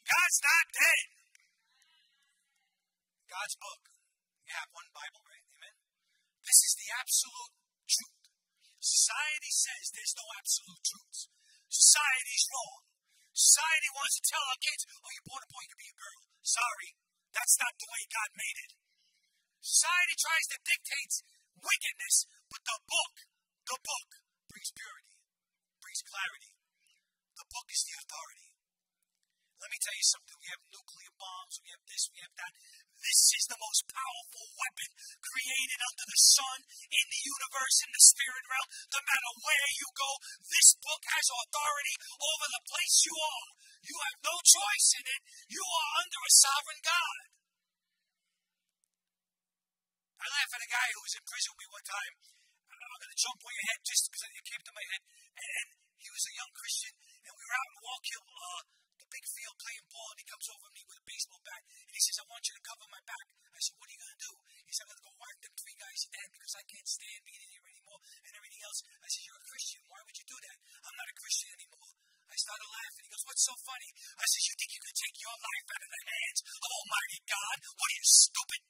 God's 0.00 0.40
not 0.40 0.64
dead. 0.73 1.04
God's 3.28 3.56
book. 3.61 3.82
You 4.49 4.52
have 4.56 4.73
one 4.73 4.88
Bible, 4.96 5.20
right? 5.28 5.44
Amen. 5.44 5.76
This 6.40 6.61
is 6.64 6.73
the 6.80 6.88
absolute 6.96 7.52
truth. 7.85 8.25
Society 8.80 9.52
says 9.52 9.85
there's 9.92 10.16
no 10.16 10.26
absolute 10.40 10.82
truth. 10.88 11.20
Society's 11.68 12.46
wrong. 12.49 12.80
Society 13.37 13.90
wants 13.92 14.16
to 14.16 14.25
tell 14.25 14.44
our 14.49 14.61
kids, 14.64 14.88
oh, 14.88 15.12
you're 15.12 15.28
born 15.28 15.44
a 15.44 15.49
boy, 15.52 15.61
you 15.68 15.73
can 15.76 15.85
be 15.85 15.92
a 15.92 16.00
girl. 16.00 16.23
Sorry, 16.40 16.96
that's 17.37 17.61
not 17.61 17.76
the 17.76 17.92
way 17.92 18.02
God 18.08 18.30
made 18.40 18.58
it. 18.64 18.73
Society 19.61 20.16
tries 20.16 20.46
to 20.49 20.56
dictate 20.64 21.12
wickedness, 21.60 22.16
but 22.50 22.62
the 22.64 22.78
book, 22.86 23.14
the 23.66 23.78
book 23.80 24.08
brings 24.48 24.70
purity, 24.72 25.16
brings 25.80 26.02
clarity. 26.04 26.52
The 27.36 27.46
book 27.52 27.68
is 27.68 27.82
the 27.84 27.96
authority. 28.00 28.48
Let 29.56 29.72
me 29.72 29.78
tell 29.80 29.96
you 29.96 30.06
something. 30.06 30.36
We 30.36 30.48
have 30.52 30.62
nuclear 30.68 31.12
bombs, 31.16 31.54
we 31.64 31.68
have 31.72 31.84
this, 31.88 32.04
we 32.12 32.20
have 32.20 32.36
that. 32.36 32.52
This 32.96 33.20
is 33.38 33.44
the 33.46 33.60
most 33.60 33.86
powerful 33.86 34.46
weapon 34.56 34.90
created 35.20 35.80
under 35.84 36.06
the 36.08 36.20
sun, 36.20 36.58
in 36.90 37.06
the 37.12 37.22
universe, 37.22 37.76
in 37.84 37.90
the 37.92 38.02
spirit 38.02 38.44
realm. 38.48 38.68
No 38.88 39.00
matter 39.04 39.32
where 39.44 39.68
you 39.76 39.88
go, 39.92 40.10
this 40.48 40.75
book 40.80 41.02
has 41.12 41.26
authority 41.28 41.96
over 42.18 42.46
the 42.50 42.66
place 42.66 42.96
you 43.04 43.14
are. 43.14 43.48
You 43.84 43.96
have 44.00 44.18
no 44.26 44.36
choice 44.42 44.88
in 44.96 45.04
it. 45.06 45.22
You 45.52 45.62
are 45.62 45.88
under 46.02 46.20
a 46.25 46.32
sovereign 46.40 46.82
God. 46.82 47.36
I 50.16 50.26
laugh 50.26 50.50
at 50.56 50.66
a 50.66 50.70
guy 50.73 50.87
who 50.96 51.00
was 51.04 51.14
in 51.16 51.25
prison 51.28 51.50
with 51.52 51.61
me 51.61 51.68
one 51.76 51.87
time. 51.87 52.12
I'm 52.66 53.00
going 53.04 53.12
to 53.12 53.20
jump 53.20 53.38
on 53.44 53.52
your 53.52 53.66
head 53.68 53.80
just 53.85 54.02
because 54.08 54.23
it 54.25 54.46
came 54.49 54.62
to 54.64 54.73
my 54.73 54.85
head. 54.88 55.02
And, 55.37 55.50
and 55.52 55.68
he 56.00 56.08
was 56.08 56.25
a 56.25 56.37
young 56.38 56.52
Christian, 56.56 56.92
and 56.96 57.32
we 57.37 57.42
were 57.44 57.56
out 57.61 57.68
in 57.68 57.76
Wallkill, 57.85 58.25
uh, 58.25 58.62
the 58.96 59.08
big 59.12 59.25
field 59.26 59.56
playing 59.61 59.85
ball, 59.92 60.08
and 60.16 60.20
he 60.20 60.26
comes 60.26 60.49
over 60.49 60.64
to 60.64 60.73
me 60.73 60.82
with 60.88 61.02
a 61.02 61.04
baseball 61.04 61.42
bat, 61.44 61.62
and 61.66 61.92
he 61.92 62.02
says, 62.02 62.16
I 62.20 62.26
want 62.30 62.44
you 62.49 62.54
to 62.56 62.64
cover 62.64 62.87
my 62.88 63.02
back. 63.04 63.26
I 63.52 63.61
said, 63.61 63.76
what 63.76 63.88
are 63.88 63.94
you 63.96 64.00
going 64.00 64.16
to 64.16 64.25
do? 64.25 64.32
He 64.64 64.73
said, 64.73 64.82
I'm 64.85 64.90
going 64.92 65.00
to 65.00 65.08
go 65.08 65.14
whack 65.16 65.37
them 65.40 65.54
three 65.56 65.76
guys 65.76 66.00
dead 66.08 66.28
because 66.32 66.54
I 66.56 66.64
can't 66.68 66.88
stand 66.88 67.20
being 67.25 67.42
in 67.44 67.50
here 67.52 67.66
anymore 67.68 68.00
and 68.00 68.32
everything 68.37 68.62
else. 68.64 68.80
I 69.00 69.08
said, 69.08 69.23
you're 69.25 69.40
a 69.40 69.46
Christian. 69.49 69.80
Why 69.88 70.00
would 70.04 70.16
you 70.16 70.26
do 70.28 70.38
that? 70.40 70.56
I'm 70.85 70.96
not 70.96 71.12
a 71.12 71.16
Christian 71.16 71.50
anymore. 71.56 71.92
I 72.26 72.37
started 72.37 72.68
laughing. 72.68 73.04
He 73.08 73.11
goes, 73.12 73.25
what's 73.25 73.44
so 73.49 73.54
funny? 73.64 73.90
I 73.96 74.25
said, 74.28 74.42
you 74.44 74.54
think 74.61 74.70
you 74.76 74.82
could 74.85 74.99
take 75.00 75.16
your 75.20 75.37
life 75.37 75.66
out 75.73 75.85
of 75.85 75.90
the 75.92 76.02
hands 76.04 76.40
of 76.44 76.61
Almighty 76.68 77.20
God? 77.25 77.56
What 77.76 77.88
are 77.88 77.96
you, 77.96 78.04
stupid? 78.04 78.61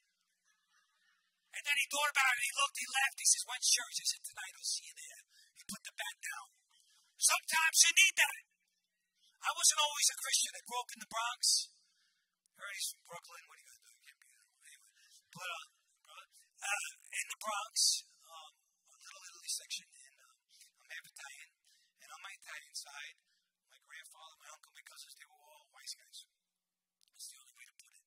And 1.57 1.65
then 1.65 1.77
he 1.81 1.87
thought 1.89 2.13
about 2.13 2.37
it, 2.37 2.45
he 2.45 2.53
looked, 2.53 2.77
he 2.77 2.89
laughed, 2.93 3.17
he 3.17 3.29
says, 3.33 3.45
When 3.49 3.61
church? 3.65 3.97
I 3.97 4.07
said, 4.13 4.23
Tonight 4.29 4.55
I'll 4.61 4.73
see 4.77 4.85
you 4.85 4.97
there. 4.97 5.21
He 5.57 5.63
put 5.65 5.83
the 5.89 5.97
bat 5.97 6.17
down. 6.21 6.47
Sometimes 7.17 7.77
you 7.81 7.93
need 7.97 8.15
that. 8.21 8.39
I 9.41 9.51
wasn't 9.57 9.81
always 9.81 10.09
a 10.13 10.17
Christian. 10.21 10.53
I 10.53 10.63
grew 10.69 10.81
up 10.85 10.93
in 10.93 11.01
the 11.01 11.09
Bronx. 11.09 11.73
Heard 12.61 12.77
he's 12.77 12.89
from 12.93 13.05
Brooklyn. 13.09 13.43
What 13.49 13.57
are 13.57 13.63
you 13.65 13.69
going 13.73 13.81
to 13.81 13.89
do? 13.89 13.97
Anyway. 14.05 14.47
But 15.33 15.49
uh, 15.49 15.65
uh, 16.61 16.89
in 16.93 17.27
the 17.33 17.41
Bronx, 17.41 17.77
um, 18.27 18.53
a 18.93 18.99
little 19.01 19.23
Italy 19.29 19.53
section, 19.53 19.87
and 19.89 20.17
um, 20.29 20.37
I'm 20.77 20.89
half 20.93 21.07
Italian. 21.09 21.51
And 22.05 22.09
on 22.13 22.21
my 22.21 22.33
Italian 22.37 22.75
side, 22.77 23.17
my 23.73 23.81
grandfather, 23.81 24.37
my 24.41 24.51
uncle, 24.53 24.73
my 24.77 24.85
cousins, 24.85 25.15
they 25.17 25.29
were 25.29 25.41
all 25.41 25.65
white 25.73 25.89
guys. 25.89 26.19
That's 27.17 27.29
the 27.33 27.39
only 27.41 27.55
way 27.57 27.65
to 27.65 27.75
put 27.81 27.93
it. 27.97 28.05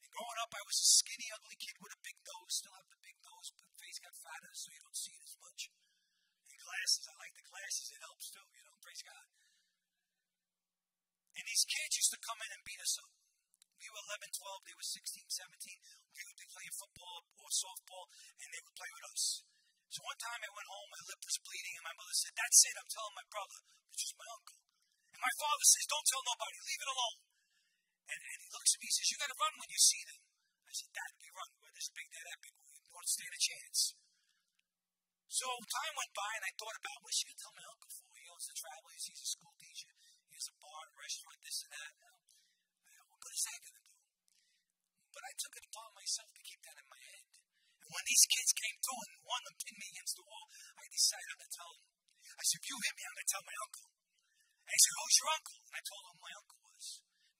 And 0.00 0.03
growing 0.14 0.38
up, 0.46 0.54
I 0.54 0.62
was 0.62 0.78
a 0.78 0.86
skinny, 0.86 1.28
ugly 1.34 1.58
kid 1.58 1.74
with 1.82 1.90
a 1.90 2.04
big 2.06 2.14
nose. 2.22 2.54
Still 2.54 2.78
have 2.78 2.86
the 2.86 3.02
big 3.02 3.18
nose, 3.18 3.50
but 3.58 3.66
face 3.74 3.98
got 3.98 4.14
fatter, 4.14 4.52
so 4.54 4.70
you 4.70 4.82
don't 4.86 4.94
see 4.94 5.14
it 5.18 5.26
as 5.26 5.34
much. 5.42 5.60
And 6.46 6.58
glasses, 6.62 7.04
I 7.10 7.14
like 7.18 7.34
the 7.34 7.50
glasses. 7.50 7.86
It 7.90 8.02
helps 8.06 8.26
too, 8.30 8.46
you 8.54 8.62
know. 8.62 8.78
Praise 8.78 9.02
God. 9.02 9.26
And 11.34 11.44
these 11.50 11.66
kids 11.66 11.98
used 11.98 12.14
to 12.14 12.22
come 12.22 12.38
in 12.46 12.50
and 12.54 12.62
beat 12.62 12.78
us 12.78 12.94
up. 13.02 13.10
We 13.74 13.90
were 13.90 14.06
11, 14.06 14.30
12, 14.30 14.70
they 14.70 14.76
were 14.78 14.86
16, 14.86 15.26
17. 15.26 16.14
We 16.14 16.22
would 16.30 16.38
be 16.38 16.46
playing 16.46 16.74
football 16.78 17.26
or 17.42 17.50
softball, 17.50 18.06
and 18.38 18.48
they 18.54 18.62
would 18.62 18.78
play 18.78 18.92
with 18.94 19.10
us. 19.10 19.42
So 19.90 19.98
one 20.06 20.18
time 20.22 20.40
I 20.46 20.50
went 20.54 20.70
home, 20.70 20.88
my 20.94 21.02
lip 21.10 21.20
was 21.26 21.42
bleeding, 21.42 21.74
and 21.74 21.86
my 21.90 21.96
mother 21.98 22.14
said, 22.14 22.34
That's 22.38 22.62
it, 22.70 22.78
I'm 22.78 22.86
telling 22.86 23.18
my 23.18 23.26
brother, 23.26 23.60
which 23.90 24.06
is 24.06 24.14
my 24.14 24.28
uncle. 24.30 24.58
And 25.10 25.22
my 25.26 25.34
father 25.42 25.66
says, 25.66 25.90
Don't 25.90 26.06
tell 26.06 26.22
nobody, 26.22 26.58
leave 26.62 26.82
it 26.86 26.94
alone. 26.94 27.33
And, 28.04 28.20
and 28.20 28.38
he 28.44 28.48
looks 28.52 28.70
at 28.76 28.80
me, 28.80 28.88
he 28.88 28.94
says, 28.94 29.08
You 29.08 29.18
gotta 29.20 29.38
run 29.40 29.54
when 29.56 29.70
you 29.72 29.80
see 29.80 30.02
them. 30.04 30.20
I 30.68 30.72
said, 30.74 30.90
Dad, 30.92 31.10
we 31.16 31.28
run. 31.32 31.50
We're 31.60 31.74
this 31.74 31.90
big, 31.94 32.06
they're 32.12 32.28
that 32.28 32.40
big. 32.44 32.54
We 32.54 32.90
don't 32.92 33.08
stand 33.08 33.32
a 33.32 33.40
chance. 33.40 33.80
So 35.34 35.50
time 35.50 35.94
went 35.98 36.14
by, 36.14 36.30
and 36.38 36.46
I 36.46 36.52
thought 36.54 36.78
about 36.78 37.02
what 37.02 37.10
she 37.10 37.26
could 37.26 37.40
tell 37.42 37.54
my 37.58 37.66
uncle 37.66 37.90
for. 37.90 38.06
He 38.14 38.22
owns 38.30 38.46
the 38.46 38.54
travel, 38.54 38.86
he's 38.94 39.18
a 39.18 39.28
school 39.34 39.54
teacher, 39.58 39.90
he 40.30 40.34
has 40.38 40.46
a 40.46 40.56
bar, 40.62 40.82
and 40.86 40.94
restaurant, 40.94 41.42
this 41.42 41.58
and 41.66 41.72
that. 41.74 41.92
Uh, 41.98 43.02
what 43.10 43.18
good 43.18 43.34
is 43.34 43.44
that 43.50 43.60
to 43.66 43.70
do? 43.74 43.84
But 45.10 45.22
I 45.26 45.32
took 45.34 45.54
it 45.58 45.68
upon 45.74 45.90
myself 45.98 46.30
to 46.38 46.42
keep 46.46 46.60
that 46.62 46.78
in 46.78 46.86
my 46.86 47.02
head. 47.02 47.24
And 47.82 47.90
when 47.90 48.04
these 48.06 48.24
kids 48.30 48.50
came 48.54 48.78
through 48.78 49.02
and 49.04 49.26
one 49.26 49.42
of 49.42 49.46
them 49.50 49.58
pinned 49.58 49.80
me 49.82 49.88
against 49.90 50.14
the 50.18 50.26
wall, 50.26 50.46
I 50.78 50.84
decided 50.86 51.36
to 51.38 51.48
tell 51.50 51.72
them. 51.74 51.86
I 52.34 52.44
said, 52.46 52.62
you 52.66 52.76
hit 52.78 52.94
me, 52.94 53.04
I'm 53.04 53.18
to 53.18 53.26
tell 53.30 53.44
my 53.44 53.58
uncle. 53.58 53.86
And 54.64 54.72
he 54.74 54.80
said, 54.80 54.94
who's 54.98 55.18
your 55.18 55.30
uncle? 55.34 55.58
And 55.66 55.74
I 55.74 55.82
told 55.82 56.02
him 56.08 56.16
my 56.18 56.34
uncle 56.34 56.58
was. 56.62 56.86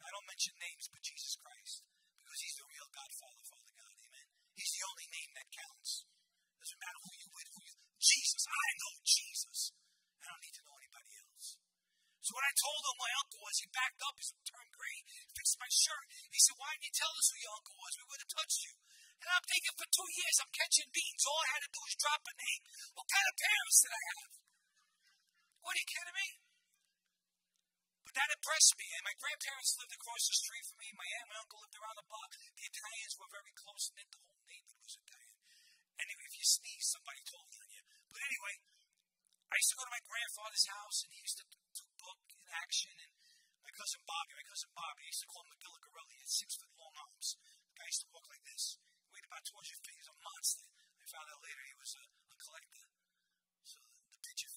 I 0.05 0.13
don't 0.13 0.29
mention 0.29 0.55
names, 0.61 0.87
but 0.93 1.01
Jesus 1.01 1.35
Christ. 1.41 1.83
Because 2.21 2.41
he's 2.45 2.57
the 2.61 2.69
real 2.69 2.89
Godfather, 2.93 3.45
Father 3.49 3.65
Father 3.65 3.73
God. 3.81 3.95
Amen. 4.05 4.27
He's 4.53 4.73
the 4.77 4.85
only 4.85 5.09
name 5.09 5.31
that 5.33 5.49
counts. 5.49 6.05
Doesn't 6.61 6.81
matter 6.81 7.01
who 7.05 7.13
you 7.17 7.29
with, 7.33 7.49
who 7.57 7.63
you 7.65 7.77
Jesus. 8.05 8.45
I 8.45 8.69
know 8.85 8.95
Jesus. 9.01 9.59
I 10.21 10.25
don't 10.29 10.43
need 10.45 10.57
to 10.61 10.65
know 10.69 10.77
anybody 10.77 11.11
else. 11.25 11.57
So 12.21 12.33
when 12.37 12.45
I 12.45 12.53
told 12.57 12.81
him 12.85 12.97
my 13.01 13.13
uncle 13.21 13.41
was, 13.45 13.57
he 13.61 13.69
backed 13.69 14.01
up, 14.05 14.17
he 14.17 14.25
turned 14.49 14.73
gray, 14.73 14.99
fixed 15.37 15.61
my 15.61 15.69
shirt. 15.69 16.05
He 16.33 16.41
said, 16.41 16.57
why 16.57 16.73
didn't 16.73 16.89
you 16.89 16.95
tell 16.97 17.13
us 17.13 17.29
who 17.29 17.37
your 17.45 17.57
uncle 17.57 17.77
was? 17.77 17.93
We 18.01 18.09
would 18.09 18.23
have 18.25 18.33
touched 18.33 18.65
you. 18.65 18.75
And 19.21 19.29
I'm 19.29 19.45
thinking 19.45 19.77
for 19.77 19.89
two 19.89 20.09
years 20.09 20.37
I'm 20.41 20.53
catching 20.53 20.89
beans. 20.93 21.25
All 21.25 21.41
I 21.41 21.53
had 21.57 21.65
to 21.65 21.73
do 21.73 21.81
was 21.85 21.97
drop 22.01 22.25
a 22.25 22.35
name. 22.37 22.63
What 22.97 23.09
kind 23.09 23.29
of 23.29 23.35
parents 23.41 23.79
did 23.85 23.93
I 23.93 24.03
have? 24.05 24.33
What 25.65 25.73
are 25.73 25.81
you 25.81 25.89
kidding 25.89 26.17
me? 26.17 26.29
That 28.15 28.31
impressed 28.31 28.75
me. 28.79 28.87
And 28.95 29.05
my 29.05 29.17
grandparents 29.19 29.75
lived 29.79 29.95
across 29.95 30.23
the 30.31 30.39
street 30.39 30.65
from 30.71 30.79
me. 30.79 30.89
My 30.95 31.09
aunt 31.19 31.35
and 31.35 31.41
uncle 31.43 31.59
lived 31.59 31.79
around 31.79 31.99
the 31.99 32.07
block. 32.07 32.31
The 32.55 32.67
Italians 32.71 33.15
were 33.19 33.31
very 33.35 33.53
close 33.59 33.91
knit. 33.91 34.09
The 34.15 34.23
whole 34.23 34.43
neighborhood 34.47 34.83
was 34.87 34.95
Italian. 35.03 35.39
And 35.99 36.07
if 36.11 36.33
you 36.39 36.47
sneeze, 36.47 36.87
somebody 36.95 37.23
told 37.27 37.51
on 37.51 37.69
you. 37.71 37.83
But 38.15 38.23
anyway, 38.23 38.55
I 39.51 39.59
used 39.59 39.71
to 39.75 39.79
go 39.79 39.87
to 39.87 39.95
my 39.95 40.03
grandfather's 40.07 40.67
house, 40.67 40.99
and 41.07 41.11
he 41.15 41.23
used 41.23 41.39
to 41.43 41.47
do 41.51 41.59
book 42.05 42.21
in 42.37 42.45
action, 42.53 42.95
and 43.01 43.13
my 43.65 43.73
cousin 43.73 44.03
Bobby, 44.05 44.37
my 44.37 44.47
cousin 44.47 44.71
Bobby, 44.77 45.03
I 45.03 45.11
used 45.11 45.25
to 45.25 45.31
call 45.33 45.43
him 45.49 45.57
McGillicuddy. 45.57 46.13
He 46.13 46.21
had 46.21 46.31
six 46.31 46.51
foot 46.61 46.73
long 46.77 46.95
arms. 47.01 47.29
The 47.41 47.75
guy 47.81 47.89
used 47.89 48.05
to 48.05 48.13
walk 48.13 48.27
like 48.29 48.45
this. 48.45 48.77
He 48.77 49.09
weighed 49.09 49.25
about 49.25 49.43
200 49.49 49.83
feet. 49.83 49.97
He 49.97 50.03
was 50.05 50.13
a 50.13 50.19
monster. 50.21 50.69
I 50.69 51.05
found 51.09 51.27
out 51.33 51.41
later 51.41 51.65
he 51.65 51.77
was 51.81 51.93
a, 51.97 52.05
a 52.05 52.37
collector. 52.39 52.87
So 53.65 53.79
the 54.13 54.21
picture. 54.21 54.54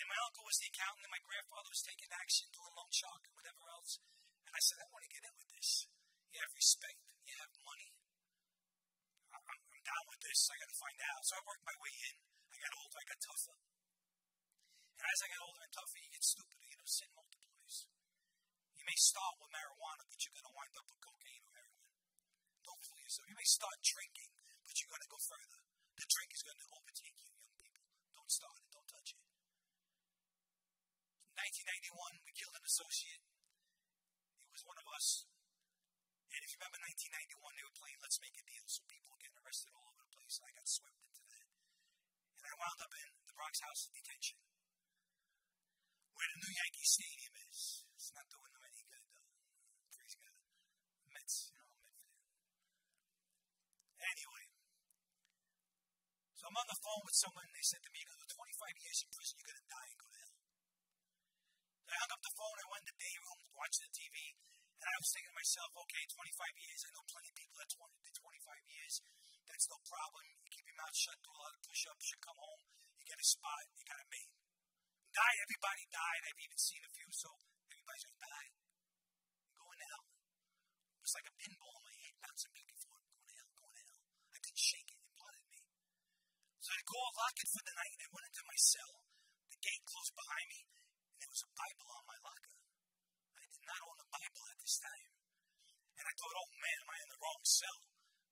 And 0.00 0.08
my 0.08 0.16
uncle 0.24 0.48
was 0.48 0.56
the 0.56 0.72
accountant, 0.72 1.04
and 1.04 1.12
my 1.12 1.20
grandfather 1.20 1.68
was 1.68 1.84
taking 1.84 2.08
action, 2.16 2.48
doing 2.56 2.72
loan 2.72 2.88
shark 2.88 3.20
and 3.28 3.36
whatever 3.36 3.68
else. 3.68 4.00
And 4.48 4.52
I 4.56 4.62
said, 4.64 4.80
I 4.80 4.88
want 4.88 5.04
to 5.04 5.12
get 5.12 5.28
in 5.28 5.34
with 5.36 5.50
this. 5.52 5.68
You 6.32 6.40
have 6.40 6.56
respect. 6.56 7.00
You 7.28 7.36
have 7.36 7.52
money. 7.60 7.92
I'm, 9.28 9.44
I'm 9.44 9.82
down 9.84 10.04
with 10.08 10.24
this. 10.24 10.48
I 10.48 10.56
got 10.56 10.72
to 10.72 10.78
find 10.80 10.98
out. 11.04 11.20
So 11.28 11.36
I 11.36 11.42
worked 11.44 11.68
my 11.68 11.76
way 11.84 11.92
in. 11.92 12.16
I 12.48 12.56
got 12.64 12.72
older. 12.80 12.96
I 12.96 13.06
got 13.12 13.20
tougher. 13.20 13.56
And 14.96 15.04
as 15.04 15.20
I 15.20 15.28
got 15.36 15.44
older 15.44 15.62
and 15.68 15.74
tougher, 15.76 16.00
you 16.00 16.08
get 16.08 16.24
stupider. 16.24 16.64
You 16.64 16.76
know, 16.80 16.88
sin 16.88 17.10
multiplies. 17.12 17.76
You 18.80 18.84
may 18.88 18.96
start 18.96 19.36
with 19.36 19.52
marijuana, 19.52 20.02
but 20.08 20.16
you're 20.24 20.32
going 20.32 20.48
to 20.48 20.56
wind 20.56 20.74
up 20.80 20.86
with 20.88 21.00
cocaine 21.04 21.44
or 21.44 21.52
heroin. 21.60 21.92
Don't 22.64 22.80
fool 22.88 23.00
yourself. 23.04 23.28
You 23.28 23.36
may 23.36 23.48
start 23.48 23.76
drinking, 23.84 24.32
but 24.64 24.72
you're 24.80 24.92
going 24.92 25.04
to 25.04 25.12
go 25.12 25.20
further. 25.20 25.60
The 26.00 26.08
drink 26.08 26.30
is 26.32 26.40
going 26.40 26.56
to 26.56 26.68
overtake 26.72 27.16
you, 27.20 27.28
young 27.36 27.52
people. 27.60 27.84
Don't 28.16 28.32
start 28.32 28.56
it. 28.64 28.69
1991, 31.40 32.20
we 32.20 32.36
killed 32.36 32.52
an 32.52 32.66
associate. 32.68 33.24
It 33.24 34.52
was 34.52 34.64
one 34.68 34.76
of 34.76 34.84
us. 34.92 35.24
And 36.30 36.40
if 36.44 36.52
you 36.52 36.60
remember 36.60 36.78
1991, 36.84 37.56
they 37.56 37.64
were 37.64 37.80
playing 37.80 37.98
Let's 38.04 38.20
Make 38.20 38.36
a 38.36 38.44
Deal, 38.44 38.66
so 38.68 38.84
people 38.84 39.08
were 39.08 39.22
getting 39.24 39.40
arrested 39.40 39.72
all 39.72 39.88
over 39.88 40.04
the 40.04 40.12
place. 40.12 40.36
And 40.36 40.44
I 40.46 40.52
got 40.52 40.68
swept 40.68 41.00
into 41.00 41.24
that. 41.32 41.48
And 42.44 42.50
I 42.52 42.54
wound 42.60 42.80
up 42.84 42.92
in 42.92 43.08
the 43.24 43.36
Bronx 43.40 43.56
House 43.64 43.88
of 43.88 43.96
Detention, 43.96 44.36
where 46.12 46.28
the 46.28 46.38
new 46.44 46.52
Yankee 46.52 46.84
Stadium 46.84 47.34
is. 47.48 47.88
It's 47.96 48.12
not 48.12 48.28
doing 48.28 48.52
them 48.52 48.64
any 48.68 48.84
good, 48.84 49.04
though. 49.10 49.32
Praise 49.96 50.14
God. 50.20 50.36
Mets, 51.08 51.36
you 51.48 51.56
know, 51.56 51.68
Met 51.72 51.88
fan. 51.88 52.08
Anyway, 53.96 54.44
so 56.36 56.42
I'm 56.52 56.56
on 56.60 56.68
the 56.68 56.80
phone 56.84 57.02
with 57.04 57.16
someone, 57.16 57.48
they 57.52 57.64
said 57.64 57.80
to 57.80 57.90
me, 57.96 58.00
know, 58.04 58.28
25 58.28 58.84
years 58.84 58.98
in 59.04 59.08
prison, 59.12 59.36
you're 59.40 59.50
going 59.50 59.60
to 59.60 59.68
die 59.72 59.88
hell. 59.92 59.99
I 61.90 61.96
hung 62.06 62.14
up 62.14 62.22
the 62.22 62.36
phone, 62.38 62.54
I 62.54 62.66
went 62.70 62.82
in 62.86 62.90
the 62.94 63.02
day 63.02 63.16
room, 63.18 63.40
watching 63.58 63.84
the 63.86 63.92
TV, 63.98 64.16
and 64.80 64.86
I 64.86 64.96
was 64.96 65.10
thinking 65.10 65.32
to 65.34 65.38
myself, 65.42 65.70
okay, 65.74 66.04
25 66.06 66.64
years, 66.64 66.80
I 66.86 66.90
know 66.94 67.04
plenty 67.10 67.28
of 67.28 67.36
people 67.36 67.56
that 67.58 67.70
20 67.74 68.00
did 68.00 68.14
25 68.16 68.74
years. 68.78 68.94
That's 69.50 69.66
no 69.68 69.78
problem. 69.82 70.22
You 70.40 70.50
keep 70.54 70.66
your 70.70 70.78
mouth 70.78 70.94
shut, 70.94 71.18
do 71.20 71.34
a 71.34 71.40
lot 71.42 71.52
of 71.52 71.60
push 71.66 71.82
ups, 71.90 72.06
you 72.14 72.18
come 72.22 72.38
home, 72.38 72.62
you 72.96 73.04
get 73.04 73.18
a 73.18 73.26
spot, 73.26 73.64
you 73.74 73.84
got 73.84 73.98
a 73.98 74.06
mate. 74.06 74.32
Die, 75.10 75.36
everybody 75.42 75.84
died. 75.90 76.22
I've 76.22 76.38
even 76.38 76.60
seen 76.62 76.82
a 76.86 76.92
few, 76.94 77.10
so 77.10 77.28
everybody's 77.66 78.06
gonna 78.06 78.22
die. 78.22 78.48
Going 79.58 79.80
to 79.82 79.86
hell. 79.90 80.06
It 80.06 81.02
was 81.02 81.14
like 81.18 81.26
a 81.26 81.34
pinball 81.34 81.74
in 81.74 81.84
my 81.84 81.96
head, 81.98 82.14
bouncing 82.22 82.52
back 82.54 82.68
and 82.70 82.80
forth, 82.80 83.04
going 83.10 83.26
to 83.26 83.34
hell, 83.34 83.50
going 83.58 83.74
to 83.74 83.84
hell. 83.90 84.02
I 84.30 84.38
couldn't 84.38 84.62
shake 84.62 84.88
it, 84.94 85.00
it 85.02 85.12
bothered 85.18 85.48
me. 85.50 85.60
So 86.62 86.70
I 86.70 86.80
called, 86.86 87.14
lock 87.18 87.36
it 87.36 87.50
for 87.50 87.62
the 87.66 87.74
night, 87.74 87.98
I 88.00 88.08
went 88.14 88.28
into 88.30 88.44
my 88.46 88.58
cell. 88.62 88.92
The 89.50 89.58
gate 89.58 89.82
closed 89.82 90.14
behind 90.14 90.46
me, 90.46 90.60
there 91.20 91.28
was 91.28 91.44
a 91.44 91.52
Bible 91.52 91.88
on 91.92 92.04
my 92.08 92.18
locker. 92.24 92.56
I 93.36 93.44
did 93.44 93.64
not 93.68 93.80
own 93.84 93.98
a 94.00 94.08
Bible 94.08 94.44
at 94.48 94.58
this 94.64 94.76
time. 94.80 95.08
And 96.00 96.04
I 96.08 96.12
thought, 96.16 96.36
oh 96.40 96.50
man, 96.56 96.78
am 96.80 96.88
I 96.88 96.98
in 97.04 97.10
the 97.12 97.20
wrong 97.20 97.42
cell? 97.44 97.78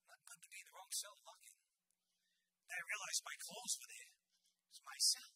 Not 0.09 0.25
good 0.25 0.41
to 0.41 0.49
be 0.49 0.59
in 0.65 0.67
the 0.73 0.77
wrong 0.81 0.93
cell 0.97 1.17
locking. 1.21 1.59
And 2.65 2.73
I 2.73 2.81
realized 2.81 3.29
my 3.29 3.37
clothes 3.45 3.75
were 3.77 3.91
there. 3.93 4.13
It's 4.73 4.83
my 4.89 4.97
cell. 4.97 5.33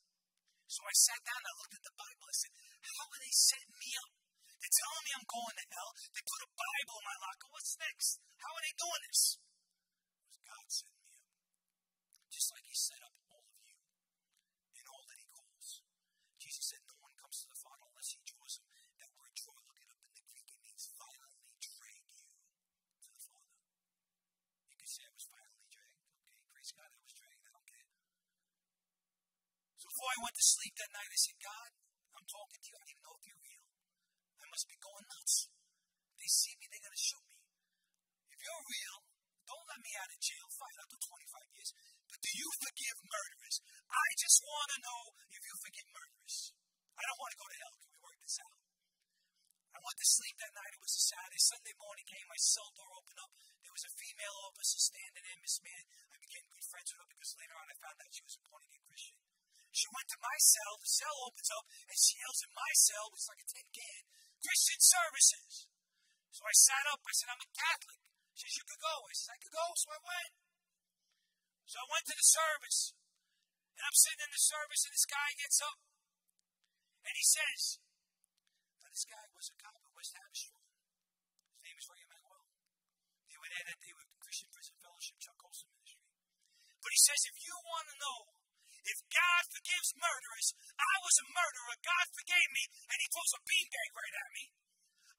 So 0.64 0.80
I 0.88 0.94
sat 0.96 1.20
down 1.28 1.40
and 1.44 1.50
I 1.52 1.54
looked 1.60 1.76
at 1.76 1.84
the 1.84 1.96
Bible. 2.00 2.24
I 2.24 2.36
said, 2.40 2.52
how 2.80 3.04
are 3.04 3.20
they 3.20 3.34
setting 3.36 3.76
me 3.76 3.90
up? 4.00 4.12
They're 4.56 4.78
telling 4.80 5.04
me 5.04 5.12
I'm 5.12 5.28
going 5.28 5.56
to 5.60 5.66
hell. 5.76 5.92
They 6.16 6.24
put 6.24 6.48
a 6.48 6.50
Bible 6.56 6.96
in 6.96 7.04
my 7.04 7.18
locker. 7.20 7.48
What's 7.52 7.76
next? 7.76 8.24
How 8.40 8.48
are 8.56 8.64
they 8.64 8.74
doing 8.80 9.02
this? 9.04 9.22
It 9.36 10.24
was 10.24 10.40
God 10.40 10.66
setting 10.72 11.04
me 11.04 11.12
up. 11.20 11.28
Just 12.32 12.48
like 12.56 12.64
He 12.64 12.72
set 12.72 13.02
up 13.04 13.21
I 30.12 30.20
went 30.20 30.36
to 30.36 30.44
sleep 30.44 30.76
that 30.76 30.92
night, 30.92 31.08
I 31.08 31.20
said, 31.24 31.38
God, 31.40 31.70
I'm 32.12 32.28
talking 32.28 32.60
to 32.60 32.68
you. 32.68 32.76
I 32.76 32.84
don't 32.84 32.92
even 32.92 33.04
know 33.08 33.16
if 33.16 33.24
you're 33.24 33.44
real. 33.48 33.64
I 34.36 34.46
must 34.52 34.66
be 34.68 34.76
going 34.76 35.06
nuts. 35.08 35.36
They 36.20 36.28
see 36.28 36.52
me, 36.60 36.68
they're 36.68 36.84
going 36.84 36.98
to 37.00 37.06
shoot 37.08 37.24
me. 37.32 37.40
If 38.28 38.38
you're 38.44 38.64
real, 38.68 38.96
don't 39.48 39.66
let 39.72 39.80
me 39.80 39.92
out 39.96 40.12
of 40.12 40.20
jail. 40.20 40.46
Fine, 40.52 40.76
I'll 40.84 40.92
do 40.92 41.00
25 41.00 41.56
years. 41.56 41.70
But 42.12 42.20
do 42.20 42.30
you 42.36 42.48
forgive 42.60 42.96
murderers? 43.08 43.56
I 43.88 44.06
just 44.20 44.38
want 44.44 44.68
to 44.76 44.78
know 44.84 45.00
if 45.32 45.42
you 45.48 45.54
forgive 45.64 45.88
murderers. 45.88 46.36
I 46.92 47.02
don't 47.08 47.20
want 47.24 47.32
to 47.32 47.40
go 47.40 47.48
to 47.48 47.56
hell. 47.64 47.74
Can 47.80 47.88
we 47.96 48.00
work 48.04 48.18
this 48.20 48.36
out? 48.44 48.56
I 49.72 49.78
went 49.80 49.96
to 49.96 50.08
sleep 50.12 50.36
that 50.44 50.52
night. 50.52 50.76
It 50.76 50.84
was 50.84 50.92
a 50.92 51.04
Saturday. 51.08 51.40
Sunday 51.40 51.74
morning 51.80 52.04
came. 52.04 52.28
My 52.28 52.36
cell 52.36 52.68
door 52.76 53.00
opened 53.00 53.20
up. 53.24 53.32
There 53.64 53.72
was 53.72 53.88
a 53.88 53.96
female 53.96 54.36
officer 54.44 54.76
standing 54.76 55.24
there, 55.24 55.40
Miss 55.40 55.56
Man. 55.64 55.82
I 56.12 56.20
became 56.20 56.44
good 56.52 56.68
friends 56.68 56.92
with 56.92 57.00
her 57.00 57.08
because 57.08 57.32
later 57.40 57.56
on 57.56 57.64
I 57.72 57.76
found 57.80 57.96
out 57.96 58.12
she 58.12 58.24
was 58.28 58.36
a 58.36 58.42
born 58.44 58.60
again 58.68 58.84
Christian. 58.84 59.21
She 59.72 59.88
went 59.88 60.08
to 60.12 60.20
my 60.20 60.36
cell. 60.36 60.76
The 60.76 60.92
cell 60.92 61.16
opens 61.24 61.48
up 61.48 61.64
and 61.88 61.96
she 61.96 62.20
yells 62.20 62.44
in 62.44 62.52
my 62.52 62.72
cell, 62.76 63.08
which 63.08 63.24
is 63.24 63.30
like 63.32 63.40
a 63.40 63.48
tin 63.48 63.68
can, 63.72 64.02
Christian 64.44 64.80
services. 64.84 65.52
So 66.28 66.44
I 66.44 66.52
sat 66.52 66.84
up. 66.92 67.00
I 67.00 67.12
said, 67.16 67.32
I'm 67.32 67.40
a 67.40 67.50
Catholic. 67.56 68.00
She 68.36 68.48
says, 68.48 68.60
You 68.60 68.64
could 68.68 68.84
go. 68.84 68.96
I 69.08 69.14
said, 69.16 69.32
I 69.32 69.40
could 69.40 69.56
go. 69.56 69.66
So 69.76 69.88
I 69.92 70.00
went. 70.04 70.32
So 71.64 71.76
I 71.80 71.86
went 71.88 72.04
to 72.08 72.16
the 72.16 72.28
service. 72.28 72.80
And 73.72 73.82
I'm 73.88 73.96
sitting 73.96 74.22
in 74.28 74.32
the 74.36 74.44
service, 74.44 74.84
and 74.84 74.92
this 74.92 75.08
guy 75.08 75.28
gets 75.40 75.58
up. 75.64 75.80
And 77.08 77.14
he 77.16 77.24
says, 77.24 77.80
Now, 78.84 78.92
this 78.92 79.08
guy 79.08 79.24
was 79.32 79.48
a 79.48 79.56
cop 79.56 79.80
at 79.80 79.96
West 79.96 80.12
Hammerstone. 80.12 80.68
His 81.56 81.62
name 81.64 81.78
is 81.80 81.88
Ray. 81.88 82.04
They 83.32 83.38
were 83.40 83.48
there 83.48 83.66
that 83.72 83.80
day 83.80 83.92
with 83.96 84.06
Christian 84.20 84.52
Prison 84.52 84.76
Fellowship, 84.84 85.16
Chuck 85.16 85.40
Colson 85.40 85.72
Ministry. 85.72 86.04
But 86.84 86.92
he 86.92 87.00
says, 87.00 87.20
If 87.24 87.36
you 87.40 87.56
want 87.64 87.88
to 87.88 87.96
know 87.96 88.41
if 88.82 88.98
God 89.10 89.42
forgives 89.46 89.94
murderers, 89.94 90.48
I 90.74 90.94
was 91.02 91.16
a 91.22 91.26
murderer. 91.30 91.74
God 91.86 92.06
forgave 92.10 92.50
me, 92.50 92.64
and 92.90 92.98
he 92.98 93.06
throws 93.14 93.32
a 93.38 93.40
beanbag 93.46 93.88
right 93.94 94.16
at 94.18 94.30
me. 94.34 94.44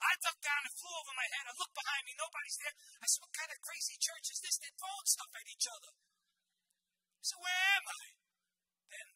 I 0.03 0.19
ducked 0.19 0.43
down 0.43 0.63
and 0.67 0.75
flew 0.75 0.91
over 0.91 1.15
my 1.15 1.27
head. 1.31 1.47
I 1.47 1.55
looked 1.55 1.79
behind 1.79 2.03
me. 2.03 2.13
Nobody's 2.19 2.59
there. 2.59 2.75
I 2.99 3.07
said, 3.07 3.23
What 3.23 3.39
kind 3.39 3.51
of 3.55 3.59
crazy 3.63 3.95
church 3.95 4.27
is 4.35 4.39
this? 4.43 4.59
They're 4.59 4.75
throwing 4.75 5.07
stuff 5.07 5.31
at 5.31 5.47
each 5.47 5.67
other. 5.71 5.91
So 7.23 7.39
where 7.39 7.67
am 7.79 7.85
I? 7.87 8.03
Then 8.91 9.07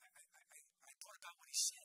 I, 0.00 0.08
I, 0.08 0.40
I, 0.40 0.58
I 0.88 0.92
thought 0.96 1.20
about 1.20 1.36
what 1.36 1.52
he 1.52 1.58
said. 1.60 1.84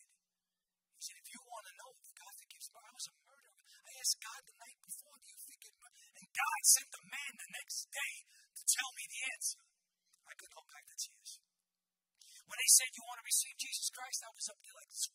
He 0.95 1.01
said, 1.03 1.19
If 1.19 1.27
you 1.27 1.43
want 1.43 1.67
to 1.67 1.73
know 1.75 1.91
if 1.99 2.11
God 2.15 2.33
forgives 2.39 2.71
me, 2.71 2.79
I 2.79 2.91
was 2.95 3.07
a 3.11 3.15
murderer. 3.19 3.67
I 3.83 3.91
asked 3.99 4.19
God 4.23 4.41
the 4.47 4.55
night 4.55 4.79
before, 4.79 5.15
Do 5.19 5.27
you 5.27 5.39
forgive 5.43 5.75
me? 5.75 5.91
And 6.15 6.25
God 6.31 6.59
sent 6.63 6.89
the 6.95 7.03
man 7.03 7.31
the 7.35 7.51
next 7.51 7.91
day 7.91 8.13
to 8.31 8.63
tell 8.63 8.89
me 8.95 9.03
the 9.11 9.21
answer. 9.35 9.63
I 10.23 10.33
could 10.39 10.51
go 10.55 10.63
back 10.71 10.87
to 10.87 10.95
tears. 10.95 11.43
When 12.47 12.57
they 12.57 12.71
said, 12.71 12.89
You 12.95 13.03
want 13.03 13.19
to 13.19 13.27
receive 13.27 13.55
Jesus 13.59 13.91
Christ, 13.91 14.23
I 14.23 14.31
was 14.31 14.47
up 14.47 14.59
there 14.63 14.75
like 14.75 14.89
this. 14.91 15.11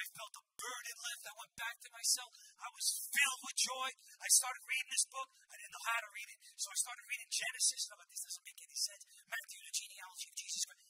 I 0.00 0.04
felt 0.16 0.32
a 0.32 0.44
burden 0.56 0.96
lift. 0.96 1.28
I 1.28 1.36
went 1.36 1.52
back 1.60 1.76
to 1.84 1.90
myself. 1.92 2.32
I 2.56 2.68
was 2.72 2.86
filled 3.12 3.40
with 3.44 3.56
joy. 3.60 3.88
I 4.16 4.28
started 4.32 4.64
reading 4.64 4.90
this 4.96 5.04
book. 5.12 5.28
I 5.52 5.60
didn't 5.60 5.76
know 5.76 5.84
how 5.84 6.00
to 6.00 6.10
read 6.16 6.28
it, 6.32 6.40
so 6.56 6.72
I 6.72 6.76
started 6.80 7.04
reading 7.04 7.28
Genesis. 7.28 7.84
I'm 7.92 8.00
like, 8.00 8.08
this 8.08 8.24
doesn't 8.24 8.46
make 8.48 8.60
any 8.64 8.78
sense. 8.80 9.04
Matthew, 9.28 9.60
the 9.60 9.76
genealogy 9.76 10.26
of 10.32 10.36
Jesus 10.40 10.64
Christ. 10.64 10.88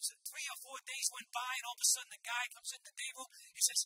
So 0.00 0.16
three 0.26 0.48
or 0.48 0.58
four 0.64 0.78
days 0.88 1.06
went 1.12 1.28
by, 1.28 1.52
and 1.60 1.64
all 1.68 1.76
of 1.76 1.84
a 1.84 1.86
sudden 1.86 2.10
the 2.10 2.24
guy 2.24 2.44
comes 2.56 2.72
in 2.72 2.82
the 2.82 2.94
day 2.96 3.10
room. 3.14 3.30
He 3.52 3.62
says, 3.62 3.84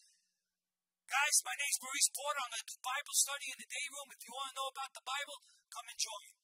Guys, 1.04 1.36
my 1.44 1.52
name's 1.58 1.82
Maurice 1.84 2.10
Porter. 2.16 2.40
I'm 2.40 2.54
to 2.54 2.64
do 2.64 2.76
Bible 2.80 3.16
study 3.18 3.46
in 3.52 3.58
the 3.60 3.68
day 3.68 3.86
room. 3.92 4.08
If 4.14 4.22
you 4.24 4.32
want 4.32 4.48
to 4.54 4.56
know 4.56 4.68
about 4.72 4.92
the 4.94 5.04
Bible, 5.04 5.36
come 5.68 5.84
and 5.90 5.98
join. 6.00 6.43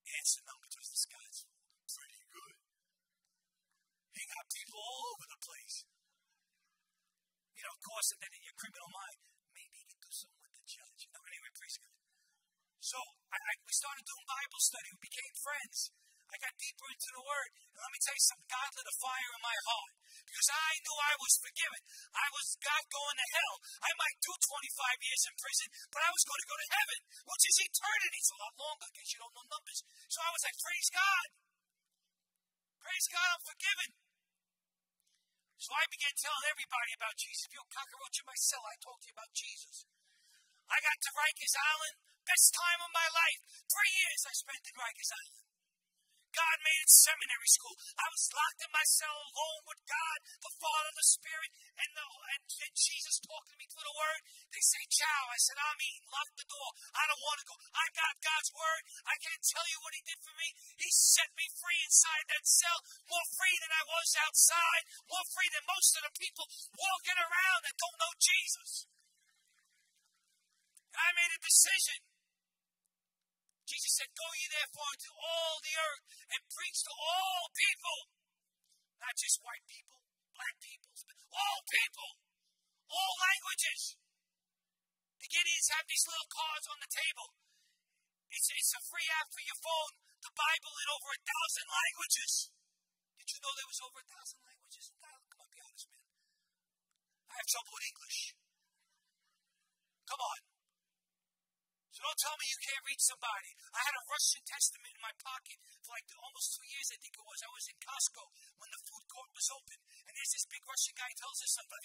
Number 0.00 0.66
two 0.72 0.80
this 0.80 1.06
guy's 1.06 1.38
pretty 1.86 2.20
good. 2.32 2.54
He 4.16 4.22
got 4.26 4.44
people 4.48 4.78
all 4.80 5.02
over 5.12 5.26
the 5.28 5.40
place. 5.40 5.76
You 7.56 7.62
know, 7.68 7.72
of 7.76 7.82
course, 7.84 8.08
and 8.16 8.20
then 8.24 8.32
in 8.32 8.42
your 8.44 8.56
criminal 8.56 8.90
mind, 8.90 9.18
maybe 9.52 9.76
you 9.76 9.86
can 9.86 10.00
do 10.00 10.12
something 10.12 10.40
with 10.40 10.56
the 10.56 10.66
judge. 10.66 11.00
No, 11.12 11.20
anyway, 11.20 11.52
praise 11.52 11.76
God. 11.76 11.94
So 12.80 12.98
I, 13.28 13.36
I, 13.36 13.52
we 13.68 13.72
started 13.76 14.04
doing 14.08 14.24
Bible 14.24 14.60
study. 14.64 14.88
We 14.96 15.00
became 15.04 15.34
friends. 15.36 15.78
I 16.30 16.36
got 16.38 16.54
deeper 16.62 16.86
into 16.94 17.10
the 17.10 17.24
Word. 17.26 17.50
And 17.74 17.80
let 17.82 17.90
me 17.90 18.00
tell 18.00 18.14
you 18.14 18.24
something. 18.30 18.50
God 18.50 18.70
lit 18.70 18.86
a 18.86 18.96
fire 19.02 19.30
in 19.34 19.42
my 19.42 19.58
heart 19.66 19.94
because 20.22 20.48
I 20.54 20.70
knew 20.78 20.96
I 21.02 21.14
was 21.18 21.34
forgiven. 21.42 21.80
I 22.14 22.26
was 22.30 22.46
God 22.62 22.84
going 22.86 23.18
to 23.18 23.26
hell. 23.34 23.56
I 23.82 23.90
might 23.98 24.18
do 24.22 24.32
25 24.34 25.06
years 25.10 25.22
in 25.26 25.34
prison, 25.34 25.68
but 25.90 26.00
I 26.06 26.10
was 26.14 26.22
going 26.22 26.40
to 26.40 26.50
go 26.50 26.56
to 26.58 26.68
heaven, 26.70 26.98
which 27.26 27.44
is 27.50 27.56
eternity. 27.66 28.18
It's 28.22 28.34
a 28.34 28.38
lot 28.38 28.54
longer 28.54 28.88
because 28.94 29.10
you 29.10 29.18
don't 29.18 29.34
know 29.34 29.46
numbers. 29.50 29.80
So 30.06 30.18
I 30.22 30.30
was 30.30 30.42
like, 30.46 30.58
praise 30.62 30.88
God. 30.94 31.26
Praise 32.78 33.06
God, 33.10 33.28
I'm 33.34 33.44
forgiven. 33.44 33.90
So 35.60 35.70
I 35.76 35.84
began 35.92 36.14
telling 36.16 36.46
everybody 36.48 36.92
about 36.96 37.14
Jesus. 37.20 37.44
If 37.44 37.52
you're 37.52 37.68
a 37.68 37.74
cockroach 37.74 38.16
in 38.16 38.26
my 38.30 38.38
cell, 38.38 38.64
I 38.64 38.74
talk 38.80 38.96
to 39.02 39.08
you 39.10 39.16
about 39.18 39.32
Jesus. 39.36 39.84
I 40.70 40.78
got 40.80 40.96
to 40.96 41.10
Rikers 41.12 41.54
Island, 41.58 41.94
best 42.24 42.54
time 42.54 42.80
of 42.80 42.90
my 42.94 43.08
life. 43.10 43.40
Three 43.68 43.92
years 43.92 44.20
I 44.24 44.32
spent 44.32 44.62
in 44.64 44.74
Rikers 44.78 45.10
Island. 45.10 45.49
It 46.90 47.06
seminary 47.06 47.50
school. 47.54 47.78
I 47.94 48.10
was 48.10 48.26
locked 48.34 48.66
in 48.66 48.70
my 48.74 48.82
cell 48.82 49.14
alone 49.14 49.62
with 49.62 49.78
God, 49.86 50.18
the 50.42 50.50
Father, 50.58 50.90
the 50.98 51.06
Spirit, 51.06 51.50
and, 51.78 51.90
the, 51.94 52.02
and, 52.02 52.42
and 52.50 52.74
Jesus 52.74 53.22
talking 53.22 53.54
to 53.54 53.58
me 53.62 53.70
through 53.70 53.86
the 53.86 53.94
Word. 53.94 54.20
They 54.50 54.58
say, 54.58 54.82
Chow. 54.90 55.22
I 55.30 55.38
said, 55.38 55.54
I'm 55.62 55.78
eating. 55.78 56.10
Lock 56.10 56.34
the 56.34 56.50
door. 56.50 56.70
I 56.90 57.06
don't 57.06 57.22
want 57.22 57.38
to 57.38 57.46
go. 57.46 57.54
I 57.78 57.86
got 57.94 58.26
God's 58.26 58.50
Word. 58.58 58.82
I 59.06 59.14
can't 59.22 59.38
tell 59.38 59.66
you 59.70 59.78
what 59.86 59.94
He 59.94 60.02
did 60.02 60.18
for 60.18 60.34
me. 60.34 60.50
He 60.82 60.90
set 60.90 61.30
me 61.38 61.46
free 61.62 61.78
inside 61.86 62.26
that 62.26 62.42
cell, 62.42 62.82
more 63.06 63.26
free 63.38 63.54
than 63.62 63.70
I 63.70 63.86
was 63.86 64.10
outside, 64.26 64.82
more 65.06 65.26
free 65.30 65.50
than 65.54 65.70
most 65.70 65.94
of 65.94 66.02
the 66.10 66.14
people 66.18 66.50
walking 66.74 67.18
around 67.22 67.60
that 67.70 67.78
don't 67.78 68.02
know 68.02 68.14
Jesus. 68.18 68.90
And 70.90 70.98
I 70.98 71.10
made 71.14 71.38
a 71.38 71.38
decision. 71.38 72.09
Jesus 73.70 74.02
said, 74.02 74.10
Go 74.18 74.26
ye 74.34 74.50
therefore 74.50 74.90
into 74.98 75.14
all 75.14 75.62
the 75.62 75.74
earth 75.78 76.04
and 76.34 76.50
preach 76.50 76.82
to 76.82 76.90
all 76.90 77.54
people. 77.54 78.10
Not 78.98 79.14
just 79.14 79.38
white 79.46 79.62
people, 79.70 80.02
black 80.34 80.58
people, 80.58 80.90
but 81.06 81.14
all 81.30 81.62
people, 81.70 82.10
all 82.90 83.14
languages. 83.30 83.94
The 85.22 85.30
Gideons 85.30 85.70
have 85.70 85.86
these 85.86 86.02
little 86.10 86.26
cards 86.26 86.66
on 86.66 86.82
the 86.82 86.90
table. 86.90 87.30
It's, 88.34 88.50
it's 88.50 88.74
a 88.74 88.82
free 88.90 89.06
app 89.22 89.30
for 89.30 89.44
your 89.46 89.58
phone. 89.62 89.94
The 90.18 90.34
Bible 90.34 90.74
in 90.74 90.88
over 90.90 91.10
a 91.14 91.22
thousand 91.22 91.66
languages. 91.70 92.32
Did 93.22 93.28
you 93.30 93.38
know 93.38 93.54
there 93.54 93.70
was 93.70 93.80
over 93.86 94.02
a 94.02 94.08
thousand 94.10 94.40
languages? 94.42 94.90
Come 94.98 95.46
on, 95.46 95.48
be 95.54 95.62
honest, 95.62 95.86
man. 95.94 96.04
I 97.30 97.34
have 97.38 97.48
trouble 97.48 97.72
with 97.78 97.86
English. 97.86 98.34
Come 100.10 100.20
on. 100.26 100.49
So 101.90 102.06
don't 102.06 102.20
tell 102.22 102.36
me 102.38 102.46
you 102.46 102.60
can't 102.62 102.86
reach 102.86 103.02
somebody. 103.02 103.50
I 103.74 103.80
had 103.82 103.94
a 103.98 104.08
Russian 104.10 104.42
Testament 104.46 104.94
in 104.94 105.02
my 105.02 105.14
pocket 105.18 105.58
for 105.82 105.90
like 105.94 106.06
almost 106.14 106.54
two 106.54 106.66
years, 106.70 106.88
I 106.94 106.98
think 107.02 107.14
it 107.18 107.26
was. 107.26 107.40
I 107.42 107.50
was 107.50 107.66
in 107.66 107.78
Costco 107.82 108.24
when 108.62 108.70
the 108.70 108.82
food 108.86 109.04
court 109.10 109.30
was 109.34 109.48
open, 109.50 109.78
and 110.06 110.12
there's 110.14 110.34
this 110.34 110.46
big 110.46 110.62
Russian 110.62 110.94
guy 110.94 111.10
tells 111.18 111.38
us 111.42 111.52
something 111.58 111.82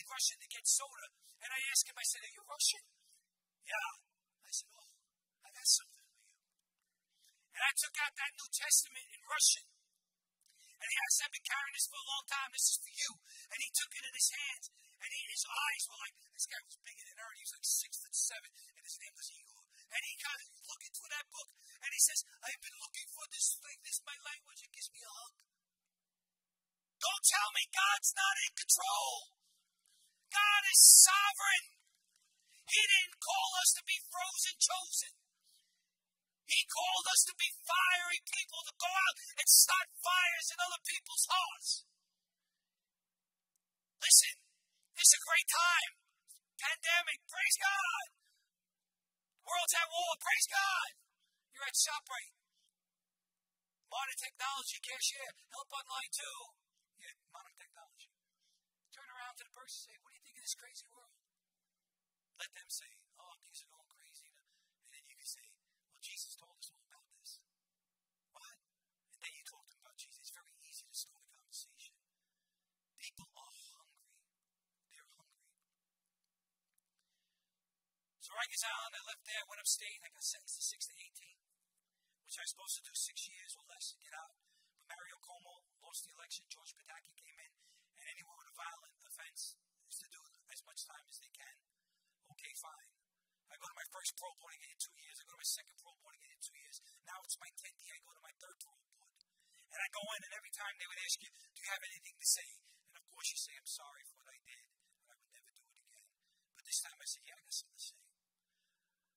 in 0.00 0.06
Russian 0.20 0.36
to 0.42 0.48
get 0.52 0.68
soda. 0.68 1.08
And 1.40 1.48
I 1.48 1.58
asked 1.72 1.88
him, 1.88 1.96
I 1.96 2.04
said, 2.04 2.20
Are 2.20 2.34
you 2.36 2.44
Russian? 2.44 2.84
Yeah. 3.64 3.90
I 4.44 4.50
said, 4.52 4.68
Oh, 4.76 4.92
I 5.40 5.48
got 5.48 5.64
something 5.64 6.04
for 6.12 6.20
you. 6.20 6.36
And 7.56 7.62
I 7.64 7.72
took 7.72 7.96
out 8.04 8.12
that 8.20 8.36
New 8.36 8.50
Testament 8.52 9.06
in 9.16 9.20
Russian. 9.24 9.79
And 10.80 10.88
he 10.88 10.96
has 10.96 11.20
been 11.28 11.44
carrying 11.44 11.76
this 11.76 11.88
for 11.92 12.00
a 12.00 12.08
long 12.08 12.24
time. 12.24 12.50
This 12.56 12.72
is 12.72 12.78
for 12.80 12.92
you. 12.92 13.10
And 13.52 13.58
he 13.60 13.68
took 13.76 13.92
it 13.92 14.04
in 14.08 14.14
his 14.16 14.30
hands. 14.32 14.66
And 15.00 15.10
he, 15.12 15.20
his 15.28 15.44
eyes 15.44 15.82
were 15.88 16.00
like, 16.00 16.16
this 16.32 16.48
guy 16.48 16.60
was 16.64 16.76
bigger 16.80 17.04
than 17.04 17.20
Ernie. 17.20 17.40
He 17.40 17.46
was 17.48 17.54
like 17.56 17.68
six 17.68 18.00
foot 18.00 18.16
seven. 18.16 18.50
And 18.76 18.82
his 18.84 18.96
name 18.96 19.14
was 19.16 19.28
Igor. 19.28 19.64
And 19.92 20.02
he 20.08 20.12
kind 20.16 20.40
of 20.40 20.48
looking 20.64 20.92
through 20.96 21.12
that 21.12 21.28
book. 21.28 21.48
And 21.84 21.90
he 21.92 22.00
says, 22.00 22.20
I've 22.40 22.62
been 22.64 22.78
looking 22.80 23.08
for 23.12 23.24
this 23.28 23.60
thing. 23.60 23.78
This 23.84 24.00
is 24.00 24.08
my 24.08 24.16
language. 24.24 24.60
It 24.64 24.72
gives 24.72 24.88
me 24.92 25.00
a 25.04 25.12
hug. 25.12 25.34
Don't 27.00 27.24
tell 27.24 27.48
me 27.56 27.64
God's 27.72 28.12
not 28.12 28.36
in 28.44 28.52
control. 28.56 29.12
God 30.32 30.62
is 30.68 30.80
sovereign. 30.80 31.64
He 32.68 32.82
didn't 32.86 33.18
call 33.18 33.48
us 33.60 33.70
to 33.76 33.82
be 33.82 33.98
frozen 34.08 34.56
chosen. 34.60 35.12
He 36.50 36.66
called 36.66 37.06
us 37.06 37.22
to 37.30 37.34
be 37.38 37.46
fiery 37.62 38.20
people 38.26 38.60
to 38.66 38.74
go 38.74 38.90
out 38.90 39.16
and 39.38 39.46
start 39.46 39.86
fires 40.02 40.48
in 40.50 40.58
other 40.58 40.82
people's 40.82 41.26
hearts. 41.30 41.86
Listen, 44.02 44.34
it's 44.98 45.14
a 45.14 45.26
great 45.30 45.46
time. 45.46 45.92
Pandemic, 46.58 47.22
praise 47.30 47.56
God. 47.62 48.06
World's 49.46 49.78
at 49.78 49.88
war, 49.94 50.12
praise 50.18 50.48
God. 50.50 50.90
You're 51.54 51.70
at 51.70 51.78
ShopRite. 51.78 52.34
Modern 53.86 54.18
technology, 54.18 54.78
cashier, 54.82 55.30
help 55.54 55.70
online 55.70 56.10
too. 56.10 56.38
Yeah, 56.98 57.14
modern 57.30 57.54
technology. 57.62 58.10
Turn 58.90 59.06
around 59.06 59.38
to 59.38 59.46
the 59.46 59.54
person 59.54 59.86
and 59.86 59.86
say, 59.86 59.96
What 60.02 60.10
do 60.10 60.18
you 60.18 60.24
think 60.26 60.38
of 60.38 60.44
this 60.46 60.58
crazy 60.58 60.86
world? 60.90 61.14
Let 62.42 62.50
them 62.58 62.70
say, 62.70 62.90
Oh, 63.22 63.38
things 63.38 63.62
are 63.62 63.70
going 63.70 63.90
crazy. 63.94 64.30
And 64.30 64.90
then 64.94 65.02
you 65.10 65.14
can 65.14 65.30
say, 65.30 65.46
Jesus 66.00 66.32
told 66.32 66.56
us 66.56 66.72
all 66.72 66.80
about 66.88 67.04
this. 67.20 67.44
What? 68.32 68.56
And 69.12 69.20
then 69.20 69.32
you 69.36 69.44
talk 69.44 69.68
to 69.68 69.72
them 69.76 69.84
about 69.84 70.00
Jesus. 70.00 70.24
It's 70.24 70.32
very 70.32 70.56
easy 70.64 70.88
to 70.88 70.96
start 70.96 71.20
a 71.20 71.28
conversation. 71.28 71.94
People 72.96 73.28
are 73.36 73.52
hungry. 73.52 74.08
They're 74.88 75.12
hungry. 75.12 75.52
So 78.24 78.32
Rikers 78.32 78.64
Island, 78.64 78.96
I 78.96 79.02
left 79.04 79.24
there, 79.28 79.44
went 79.44 79.60
upstate, 79.60 80.00
I 80.00 80.08
got 80.08 80.24
sentenced 80.24 80.56
to 80.56 80.64
6 80.64 80.88
to 80.88 80.94
18, 80.96 81.36
which 82.24 82.36
I 82.40 82.44
was 82.44 82.52
supposed 82.56 82.76
to 82.80 82.84
do 82.88 82.94
six 82.96 83.16
years 83.28 83.52
or 83.60 83.64
less 83.68 83.92
to 83.92 84.00
get 84.00 84.16
out. 84.16 84.36
But 84.72 84.88
Mario 84.88 85.20
Cuomo 85.20 85.66
lost 85.84 86.08
the 86.08 86.16
election, 86.16 86.48
George 86.48 86.72
Pataki 86.80 87.12
came 87.16 87.38
in, 87.40 87.52
and 88.00 88.06
anyone 88.08 88.36
with 88.40 88.52
a 88.52 88.56
violent 88.56 88.94
offense 89.04 89.58
is 89.88 89.98
to 90.00 90.08
do 90.08 90.22
as 90.48 90.60
much 90.64 90.80
time 90.86 91.04
as 91.10 91.18
they 91.20 91.32
can. 91.34 91.56
Okay, 92.32 92.52
fine. 92.56 92.99
I 93.50 93.58
go 93.58 93.66
to 93.66 93.76
my 93.76 93.88
first 93.90 94.14
parole 94.14 94.38
board, 94.38 94.54
I 94.54 94.58
get 94.62 94.70
in 94.70 94.80
two 94.80 94.96
years. 95.02 95.16
I 95.18 95.24
go 95.26 95.34
to 95.34 95.42
my 95.42 95.50
second 95.50 95.74
parole 95.82 95.98
board, 96.00 96.14
I 96.14 96.20
get 96.22 96.32
in 96.32 96.42
two 96.42 96.58
years. 96.58 96.76
Now 97.02 97.18
it's 97.26 97.38
my 97.42 97.50
10th 97.50 97.80
year, 97.82 97.94
I 97.98 98.02
go 98.06 98.12
to 98.14 98.22
my 98.22 98.34
third 98.38 98.56
parole 98.62 98.86
board. 98.94 99.10
And 99.70 99.78
I 99.78 99.88
go 99.94 100.02
in, 100.02 100.20
and 100.26 100.34
every 100.34 100.50
time 100.54 100.74
they 100.78 100.88
would 100.90 101.02
ask 101.02 101.18
you, 101.22 101.30
Do 101.30 101.58
you 101.62 101.70
have 101.70 101.82
anything 101.86 102.16
to 102.18 102.26
say? 102.26 102.48
And 102.90 102.98
of 102.98 103.06
course, 103.10 103.28
you 103.30 103.38
say, 103.38 103.54
I'm 103.54 103.70
sorry 103.70 104.02
for 104.06 104.18
what 104.18 104.30
I 104.30 104.38
did, 104.42 104.66
but 105.06 105.14
I 105.14 105.16
would 105.22 105.30
never 105.30 105.50
do 105.54 105.62
it 105.62 105.78
again. 105.78 106.02
But 106.58 106.62
this 106.66 106.82
time 106.82 106.98
I 106.98 107.06
said, 107.06 107.22
Yeah, 107.26 107.38
I 107.38 107.42
got 107.46 107.54
something 107.54 107.78
to 107.78 107.86
say. 107.90 108.02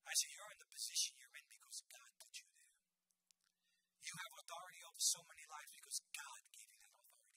I 0.06 0.14
said, 0.14 0.30
You're 0.30 0.52
in 0.54 0.60
the 0.62 0.70
position 0.70 1.18
you're 1.18 1.38
in 1.38 1.46
because 1.50 1.78
God 1.90 2.10
put 2.22 2.34
you 2.38 2.46
there. 2.54 2.70
You 4.06 4.14
have 4.14 4.34
authority 4.46 4.82
over 4.86 5.02
so 5.02 5.22
many 5.26 5.46
lives 5.50 5.74
because 5.74 5.98
God 6.14 6.40
gave 6.54 6.70
you 6.70 6.86
that 6.86 7.02
authority. 7.02 7.34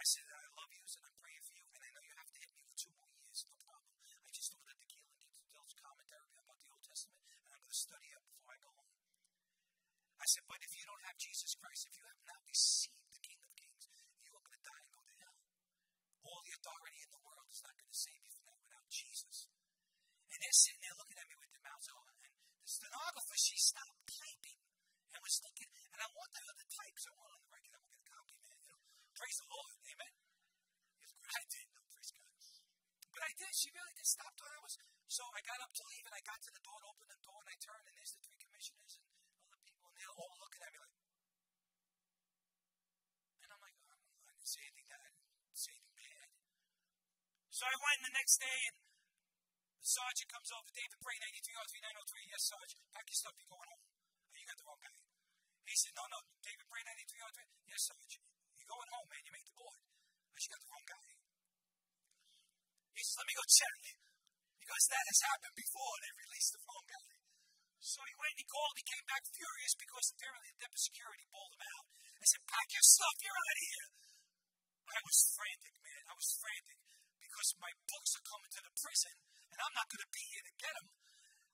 I 0.00 0.04
said, 0.08 0.24
I 0.24 0.48
love 0.52 0.70
you 0.72 0.84
and 0.84 1.04
I'm 1.04 1.16
praying 1.20 1.44
for 1.44 1.54
you, 1.60 1.66
and 1.76 1.80
I 1.80 1.88
know 1.92 2.02
you 2.04 2.14
have 2.16 2.30
to 2.32 2.40
hit 2.40 2.50
me 2.56 2.62
for 2.64 2.76
two 2.76 2.92
more 2.94 3.10
years, 3.20 3.40
no 3.44 3.56
problem. 3.60 3.92
I 4.00 4.30
just 4.32 4.52
ordered 4.54 4.78
the 4.80 4.88
Keil 4.88 5.04
and 5.12 5.18
Delitzsch 5.18 5.76
commentary 5.80 6.30
about 6.40 6.60
the 6.62 6.68
Old 6.72 6.84
Testament, 6.86 7.20
and 7.24 7.36
I'm 7.36 7.44
going 7.44 7.63
study 7.74 8.06
it 8.14 8.22
before 8.22 8.54
I 8.54 8.58
go 8.62 8.70
home. 8.70 8.94
I 10.22 10.26
said, 10.30 10.46
But 10.46 10.62
if 10.62 10.72
you 10.78 10.86
don't 10.86 11.04
have 11.10 11.18
Jesus 11.18 11.58
Christ, 11.58 11.90
if 11.90 11.94
you 11.98 12.06
have 12.06 12.22
not 12.22 12.40
received 12.46 13.10
the 13.10 13.18
King 13.18 13.38
of 13.42 13.50
Kings, 13.58 13.84
you 14.22 14.30
are 14.30 14.42
going 14.46 14.54
to 14.54 14.62
die 14.62 14.82
and 14.86 14.92
go 14.94 15.02
to 15.02 15.14
hell. 15.18 15.38
All 16.22 16.40
the 16.46 16.54
authority 16.54 17.00
in 17.02 17.10
the 17.10 17.22
world 17.26 17.46
is 17.50 17.60
not 17.66 17.74
going 17.74 17.90
to 17.90 17.98
save 17.98 18.20
you 18.22 18.30
from 18.30 18.46
that 18.46 18.62
without 18.62 18.86
Jesus. 18.94 19.50
And 20.30 20.38
they're 20.38 20.60
sitting 20.62 20.82
there 20.86 20.96
looking 21.02 21.18
at 21.18 21.26
me 21.26 21.34
with 21.34 21.50
their 21.50 21.66
mouths 21.66 21.90
open. 21.90 22.14
And 22.22 22.34
the 22.62 22.70
stenographer, 22.70 23.36
she 23.36 23.58
stopped 23.58 24.06
typing 24.06 24.60
and 25.10 25.18
was 25.18 25.36
looking. 25.42 25.70
And 25.90 25.98
I 25.98 26.08
want 26.14 26.30
the 26.30 26.42
other 26.46 26.66
types. 26.70 27.02
I 27.10 27.12
want 27.18 27.30
on 27.34 27.42
the 27.42 27.50
record. 27.50 27.74
I 27.74 27.78
want 27.82 27.90
to 27.90 27.98
get 27.98 28.06
a 28.06 28.10
copy, 28.14 28.34
man. 28.38 28.54
You 28.62 28.70
know, 28.70 28.80
praise 29.18 29.38
the 29.42 29.48
Lord. 29.50 29.74
Amen. 29.82 30.14
I 31.26 31.42
did. 31.50 31.73
But 33.14 33.22
I 33.22 33.32
did. 33.38 33.54
She 33.54 33.70
really 33.70 33.94
did 33.94 34.10
stop 34.10 34.34
when 34.42 34.50
I 34.50 34.58
was. 34.58 34.74
So 35.06 35.22
I 35.30 35.40
got 35.46 35.62
up 35.62 35.70
to 35.78 35.84
leave 35.86 36.02
and 36.02 36.14
I 36.18 36.22
got 36.26 36.42
to 36.42 36.50
the 36.50 36.58
door 36.66 36.74
and 36.82 36.90
opened 36.90 37.14
the 37.14 37.22
door 37.22 37.38
and 37.38 37.48
I 37.48 37.56
turned 37.62 37.86
and 37.86 37.94
there's 37.94 38.10
the 38.18 38.22
three 38.26 38.40
commissioners 38.42 38.98
and 38.98 39.06
other 39.54 39.62
people 39.62 39.86
and 39.94 39.98
they're 40.02 40.18
all 40.18 40.34
looking 40.42 40.62
at 40.66 40.74
me 40.74 40.82
like. 40.82 40.98
And 43.46 43.48
I'm 43.54 43.62
like, 43.62 43.78
oh, 43.86 44.02
I 44.26 44.34
didn't 44.34 44.50
say 44.50 44.66
anything 44.66 44.90
that 44.90 44.98
I 44.98 45.10
didn't 45.14 45.54
say 45.54 45.70
anything 45.70 45.94
bad. 45.94 46.28
So 47.54 47.62
I 47.70 47.74
went 47.78 48.02
the 48.02 48.14
next 48.18 48.34
day 48.42 48.58
and 48.66 48.76
the 48.82 49.86
sergeant 49.86 50.28
comes 50.34 50.50
over, 50.50 50.66
David 50.74 50.98
Bray, 50.98 51.14
9303903. 51.22 52.32
Yes, 52.34 52.42
Sergeant. 52.50 52.82
Pack 52.90 53.06
your 53.06 53.20
stuff, 53.20 53.36
you're 53.38 53.52
going 53.54 53.70
home. 53.70 53.84
Oh, 53.86 54.34
you 54.34 54.46
got 54.50 54.58
the 54.58 54.66
wrong 54.66 54.82
guy. 54.82 54.96
He 55.68 55.76
said, 55.78 55.94
No, 55.94 56.04
no, 56.10 56.18
David 56.42 56.66
Bray, 56.66 56.82
9303903. 56.82 57.70
Yes, 57.70 57.82
Sergeant. 57.86 58.24
You're 58.58 58.72
going 58.74 58.90
home, 58.90 59.06
man. 59.06 59.22
You 59.22 59.32
make 59.36 59.46
the 59.46 59.54
board. 59.54 59.78
But 60.32 60.40
you 60.42 60.48
got 60.50 60.60
the 60.64 60.70
wrong 60.72 60.88
guy. 60.88 61.23
He 62.94 63.02
says, 63.02 63.18
Let 63.18 63.28
me 63.28 63.36
go 63.36 63.46
check. 63.46 63.80
Because 64.62 64.84
that 64.88 65.04
has 65.04 65.20
happened 65.28 65.56
before. 65.58 65.94
They 66.00 66.12
released 66.24 66.52
the 66.56 66.62
phone 66.64 66.86
guy. 66.88 67.08
So 67.84 68.00
he 68.00 68.14
went 68.16 68.32
and 68.32 68.40
he 68.40 68.48
called. 68.48 68.74
He 68.80 68.86
came 68.88 69.04
back 69.04 69.22
furious 69.28 69.74
because 69.76 70.06
apparently 70.16 70.48
the 70.56 70.60
deputy 70.64 70.82
security 70.88 71.24
pulled 71.28 71.52
him 71.52 71.64
out. 71.68 71.84
I 72.16 72.24
said, 72.24 72.42
Pack 72.48 72.68
your 72.72 72.86
stuff. 72.86 73.16
You're 73.20 73.36
out 73.36 73.58
of 73.60 73.66
here. 73.68 73.88
I 74.94 75.00
was 75.04 75.18
frantic, 75.34 75.74
man. 75.82 76.02
I 76.06 76.14
was 76.14 76.28
frantic 76.38 76.78
because 77.18 77.50
my 77.58 77.72
books 77.90 78.14
are 78.14 78.24
coming 78.24 78.52
to 78.54 78.62
the 78.62 78.72
prison 78.78 79.14
and 79.50 79.58
I'm 79.58 79.74
not 79.74 79.90
going 79.90 80.04
to 80.06 80.12
be 80.14 80.24
here 80.30 80.44
to 80.44 80.54
get 80.54 80.74
them. 80.74 80.88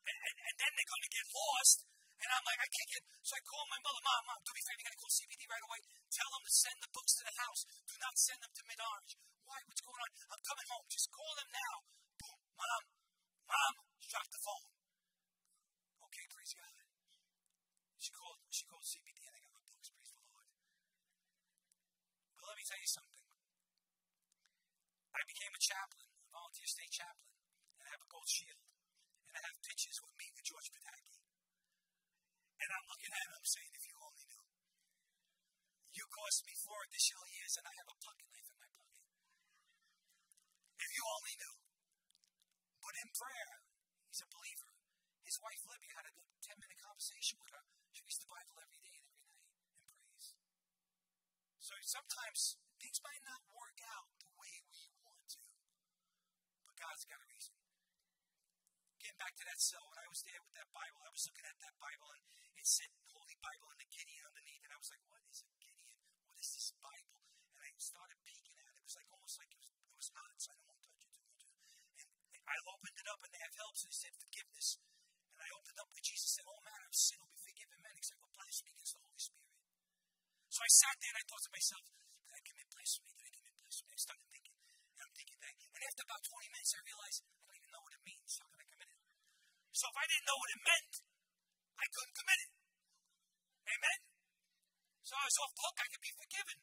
And, 0.05 0.17
and, 0.17 0.37
and 0.45 0.55
then 0.61 0.71
they're 0.77 0.93
going 0.93 1.07
to 1.09 1.15
get 1.15 1.27
lost. 1.33 1.79
And 2.21 2.29
I'm 2.37 2.45
like, 2.45 2.61
I 2.61 2.69
can't 2.69 2.91
get. 2.93 3.03
So 3.25 3.33
I 3.33 3.43
call 3.49 3.65
my 3.65 3.81
mother, 3.81 4.03
Mom, 4.05 4.23
Mom, 4.29 4.41
do 4.45 4.53
me 4.53 4.61
a 4.61 4.65
favor. 4.69 4.77
You 4.77 4.87
got 4.87 4.93
to 4.93 5.01
call 5.01 5.13
CBD 5.17 5.43
right 5.49 5.65
away. 5.65 5.81
Tell 6.13 6.31
them 6.37 6.45
to 6.45 6.53
send 6.53 6.77
the 6.85 6.91
books 6.93 7.13
to 7.17 7.23
the 7.25 7.37
house. 7.41 7.61
Do 7.89 7.97
not 7.97 8.15
send 8.21 8.39
them 8.45 8.53
to 8.53 8.63
Mid 8.69 8.81
Orange. 8.81 9.13
Why? 9.51 9.59
What's 9.67 9.83
going 9.83 9.99
on? 9.99 10.11
I'm 10.31 10.43
coming 10.47 10.69
home. 10.71 10.87
Just 10.87 11.11
call 11.11 11.33
them 11.35 11.51
now. 11.51 11.75
Boom. 12.23 12.39
Mom, 12.55 12.83
Mom, 13.51 13.75
drop 14.07 14.27
the 14.31 14.39
phone. 14.47 14.71
Okay, 16.07 16.25
praise 16.31 16.55
God. 16.55 16.75
She 17.99 18.15
called. 18.15 18.39
She 18.55 18.63
called 18.71 18.87
CBD 18.87 19.19
and 19.27 19.35
I 19.35 19.41
got 19.43 19.51
my 19.59 19.65
books. 19.67 19.91
Praise 19.91 20.15
the 20.15 20.23
Lord. 20.23 20.47
But 22.39 22.47
let 22.47 22.55
me 22.55 22.63
tell 22.63 22.79
you 22.79 22.91
something. 22.95 23.23
I 25.19 25.21
became 25.27 25.51
a 25.51 25.59
chaplain, 25.59 26.07
a 26.07 26.31
volunteer 26.31 26.71
state 26.71 26.95
chaplain, 26.95 27.35
and 27.75 27.83
I 27.83 27.91
have 27.91 28.07
a 28.07 28.11
gold 28.11 28.31
shield. 28.31 28.63
And 29.27 29.35
I 29.35 29.43
have 29.51 29.59
pictures 29.67 29.99
with 29.99 30.15
me 30.15 30.31
with 30.31 30.47
George 30.47 30.71
Pataki. 30.71 31.19
And 32.63 32.71
I'm 32.71 32.87
looking 32.87 33.11
at 33.11 33.27
him 33.35 33.43
saying, 33.43 33.73
if 33.75 33.83
you 33.83 33.99
only 33.99 34.25
knew. 34.31 34.47
You 35.99 36.05
cost 36.07 36.47
me 36.47 36.55
four 36.55 36.79
additional 36.87 37.27
years, 37.35 37.59
and 37.59 37.67
I 37.67 37.75
have 37.83 37.91
a 37.91 37.99
pocket 37.99 38.31
knife 38.31 38.47
in. 38.55 38.60
If 40.81 40.91
you 40.97 41.05
only 41.05 41.35
knew. 41.37 41.57
But 42.81 42.95
in 42.97 43.09
prayer, 43.13 43.55
he's 44.09 44.25
a 44.25 44.29
believer. 44.33 44.73
His 45.23 45.37
wife 45.39 45.63
Libby 45.69 45.93
had 45.93 46.09
a 46.09 46.13
10 46.43 46.57
minute 46.57 46.81
conversation 46.81 47.37
with 47.39 47.53
her. 47.53 47.65
She 47.93 48.03
reads 48.03 48.19
the 48.19 48.33
Bible 48.33 48.57
every 48.59 48.81
day 48.81 48.97
and 48.97 49.05
every 49.07 49.23
night 49.31 49.47
and 49.87 50.01
prays. 50.01 50.27
So 51.61 51.77
sometimes 51.85 52.59
things 52.81 52.99
might 53.05 53.23
not 53.23 53.45
work 53.53 53.79
out 53.95 54.09
the 54.25 54.33
way 54.41 54.55
we 54.73 54.91
want 55.05 55.23
to, 55.37 55.45
but 56.65 56.75
God's 56.75 57.05
got 57.05 57.21
a 57.21 57.29
reason. 57.29 57.55
Getting 58.99 59.21
back 59.21 59.37
to 59.37 59.45
that 59.47 59.61
cell, 59.61 59.85
when 59.87 60.01
I 60.01 60.09
was 60.09 60.25
there 60.25 60.41
with 60.43 60.57
that 60.57 60.69
Bible, 60.73 61.01
I 61.05 61.13
was 61.13 61.25
looking 61.29 61.47
at 61.47 61.57
that 61.61 61.77
Bible 61.77 62.09
and 62.17 62.25
it 62.57 62.67
said 62.67 62.91
Holy 63.13 63.37
Bible 63.39 63.69
and 63.73 63.81
the 63.81 63.89
Gideon 63.93 64.25
underneath, 64.27 64.65
and 64.65 64.73
I 64.75 64.79
was 64.81 64.91
like, 64.93 65.05
what 65.09 65.23
is 65.29 65.45
a 65.45 65.49
Gideon? 65.61 65.95
What 66.27 66.37
is 66.41 66.51
this 66.57 66.73
Bible? 66.81 67.17
And 67.55 67.63
I 67.65 67.71
started 67.79 68.19
peeking 68.25 68.57
at 68.61 68.67
it. 68.67 68.81
It 68.81 68.85
was 68.85 68.97
like 68.97 69.09
almost 69.15 69.37
like 69.41 69.51
it 69.53 69.61
was, 69.61 69.71
it 69.73 69.97
was 69.97 70.11
hot, 70.13 70.37
so 70.37 70.51
I 70.53 70.57
don't 70.59 70.69
want 70.69 70.81
to 70.81 70.91
touch 70.91 71.05
it 71.07 71.13
too 71.15 71.25
much. 71.25 71.41
I 72.61 72.69
opened 72.77 72.93
it 73.01 73.09
up 73.09 73.21
and 73.25 73.33
they 73.33 73.41
have 73.41 73.57
helps, 73.57 73.81
and 73.89 73.93
it 73.93 73.97
said 73.97 74.13
forgiveness. 74.21 74.69
And 75.33 75.41
I 75.41 75.49
opened 75.57 75.79
up 75.81 75.89
and 75.89 76.05
Jesus 76.05 76.29
said, 76.37 76.45
oh, 76.45 76.53
All 76.53 76.61
manner 76.61 76.85
of 76.85 76.93
sin 76.93 77.17
will 77.17 77.33
be 77.33 77.41
forgiven 77.41 77.81
men 77.81 77.97
except 77.97 78.21
for 78.21 78.29
blasphemy 78.37 78.77
against 78.77 78.93
the 78.93 79.01
Holy 79.01 79.17
Spirit. 79.17 79.49
So 80.53 80.61
I 80.61 80.69
sat 80.69 80.97
there 81.01 81.13
and 81.17 81.21
I 81.21 81.25
thought 81.25 81.45
to 81.49 81.53
myself, 81.57 81.85
did 81.89 82.35
I 82.37 82.41
commit 82.45 82.69
blasphemy? 82.69 83.13
Did 83.17 83.25
I 83.25 83.33
commit 83.33 83.55
blasphemy? 83.57 83.93
I 83.97 84.01
started 84.05 84.29
thinking, 84.29 84.57
and 84.61 85.01
I'm 85.01 85.15
thinking 85.17 85.39
that. 85.41 85.55
And 85.57 85.83
after 85.89 86.03
about 86.05 86.21
20 86.21 86.53
minutes, 86.53 86.73
I 86.77 86.81
realized 86.85 87.19
I 87.25 87.41
don't 87.41 87.57
even 87.57 87.73
know 87.73 87.83
what 87.89 87.95
it 87.97 88.03
means. 88.05 88.31
How 88.37 88.49
can 88.53 88.61
I 88.61 88.69
commit 88.69 88.89
it? 88.93 89.01
So 89.73 89.85
if 89.89 89.97
I 89.97 90.05
didn't 90.05 90.29
know 90.29 90.39
what 90.45 90.51
it 90.53 90.61
meant, 90.61 90.93
I 91.81 91.87
couldn't 91.89 92.17
commit 92.21 92.39
it. 92.45 92.51
Amen? 93.71 93.99
So 95.01 95.13
I 95.17 95.25
was 95.25 95.37
off 95.41 95.53
the 95.57 95.63
hook. 95.65 95.77
I 95.81 95.89
could 95.89 96.05
be 96.05 96.13
forgiven. 96.13 96.59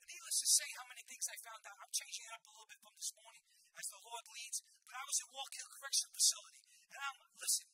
And 0.00 0.06
needless 0.08 0.38
to 0.40 0.48
say, 0.48 0.68
how 0.80 0.88
many 0.88 1.04
things 1.04 1.28
I 1.28 1.36
found 1.44 1.60
out. 1.68 1.76
I'm 1.84 1.92
changing 1.92 2.24
it 2.24 2.32
up 2.32 2.42
a 2.48 2.52
little 2.56 2.70
bit 2.72 2.80
from 2.80 2.96
this 2.96 3.12
morning 3.12 3.44
as 3.78 3.88
the 3.90 4.02
Lord 4.02 4.24
leads. 4.30 4.62
But 4.86 4.94
I 4.98 5.04
was 5.04 5.18
at 5.20 5.32
Wallkill 5.34 5.70
Correctional 5.74 6.14
Facility. 6.14 6.62
And 6.94 7.00
I'm, 7.02 7.16
listen, 7.38 7.66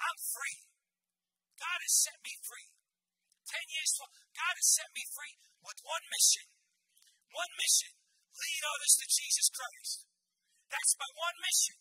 I'm 0.00 0.18
free. 0.18 0.58
God 1.56 1.78
has 1.80 1.94
set 1.94 2.18
me 2.20 2.34
free. 2.42 2.68
Ten 3.46 3.64
years, 3.70 3.94
God 4.34 4.54
has 4.58 4.68
set 4.68 4.90
me 4.92 5.06
free 5.14 5.38
with 5.62 5.78
one 5.86 6.04
mission. 6.10 6.46
One 7.30 7.52
mission. 7.56 7.94
Lead 8.36 8.62
others 8.68 8.94
to 9.00 9.06
Jesus 9.06 9.48
Christ. 9.48 10.04
That's 10.68 10.98
my 10.98 11.10
one 11.14 11.38
mission. 11.40 11.78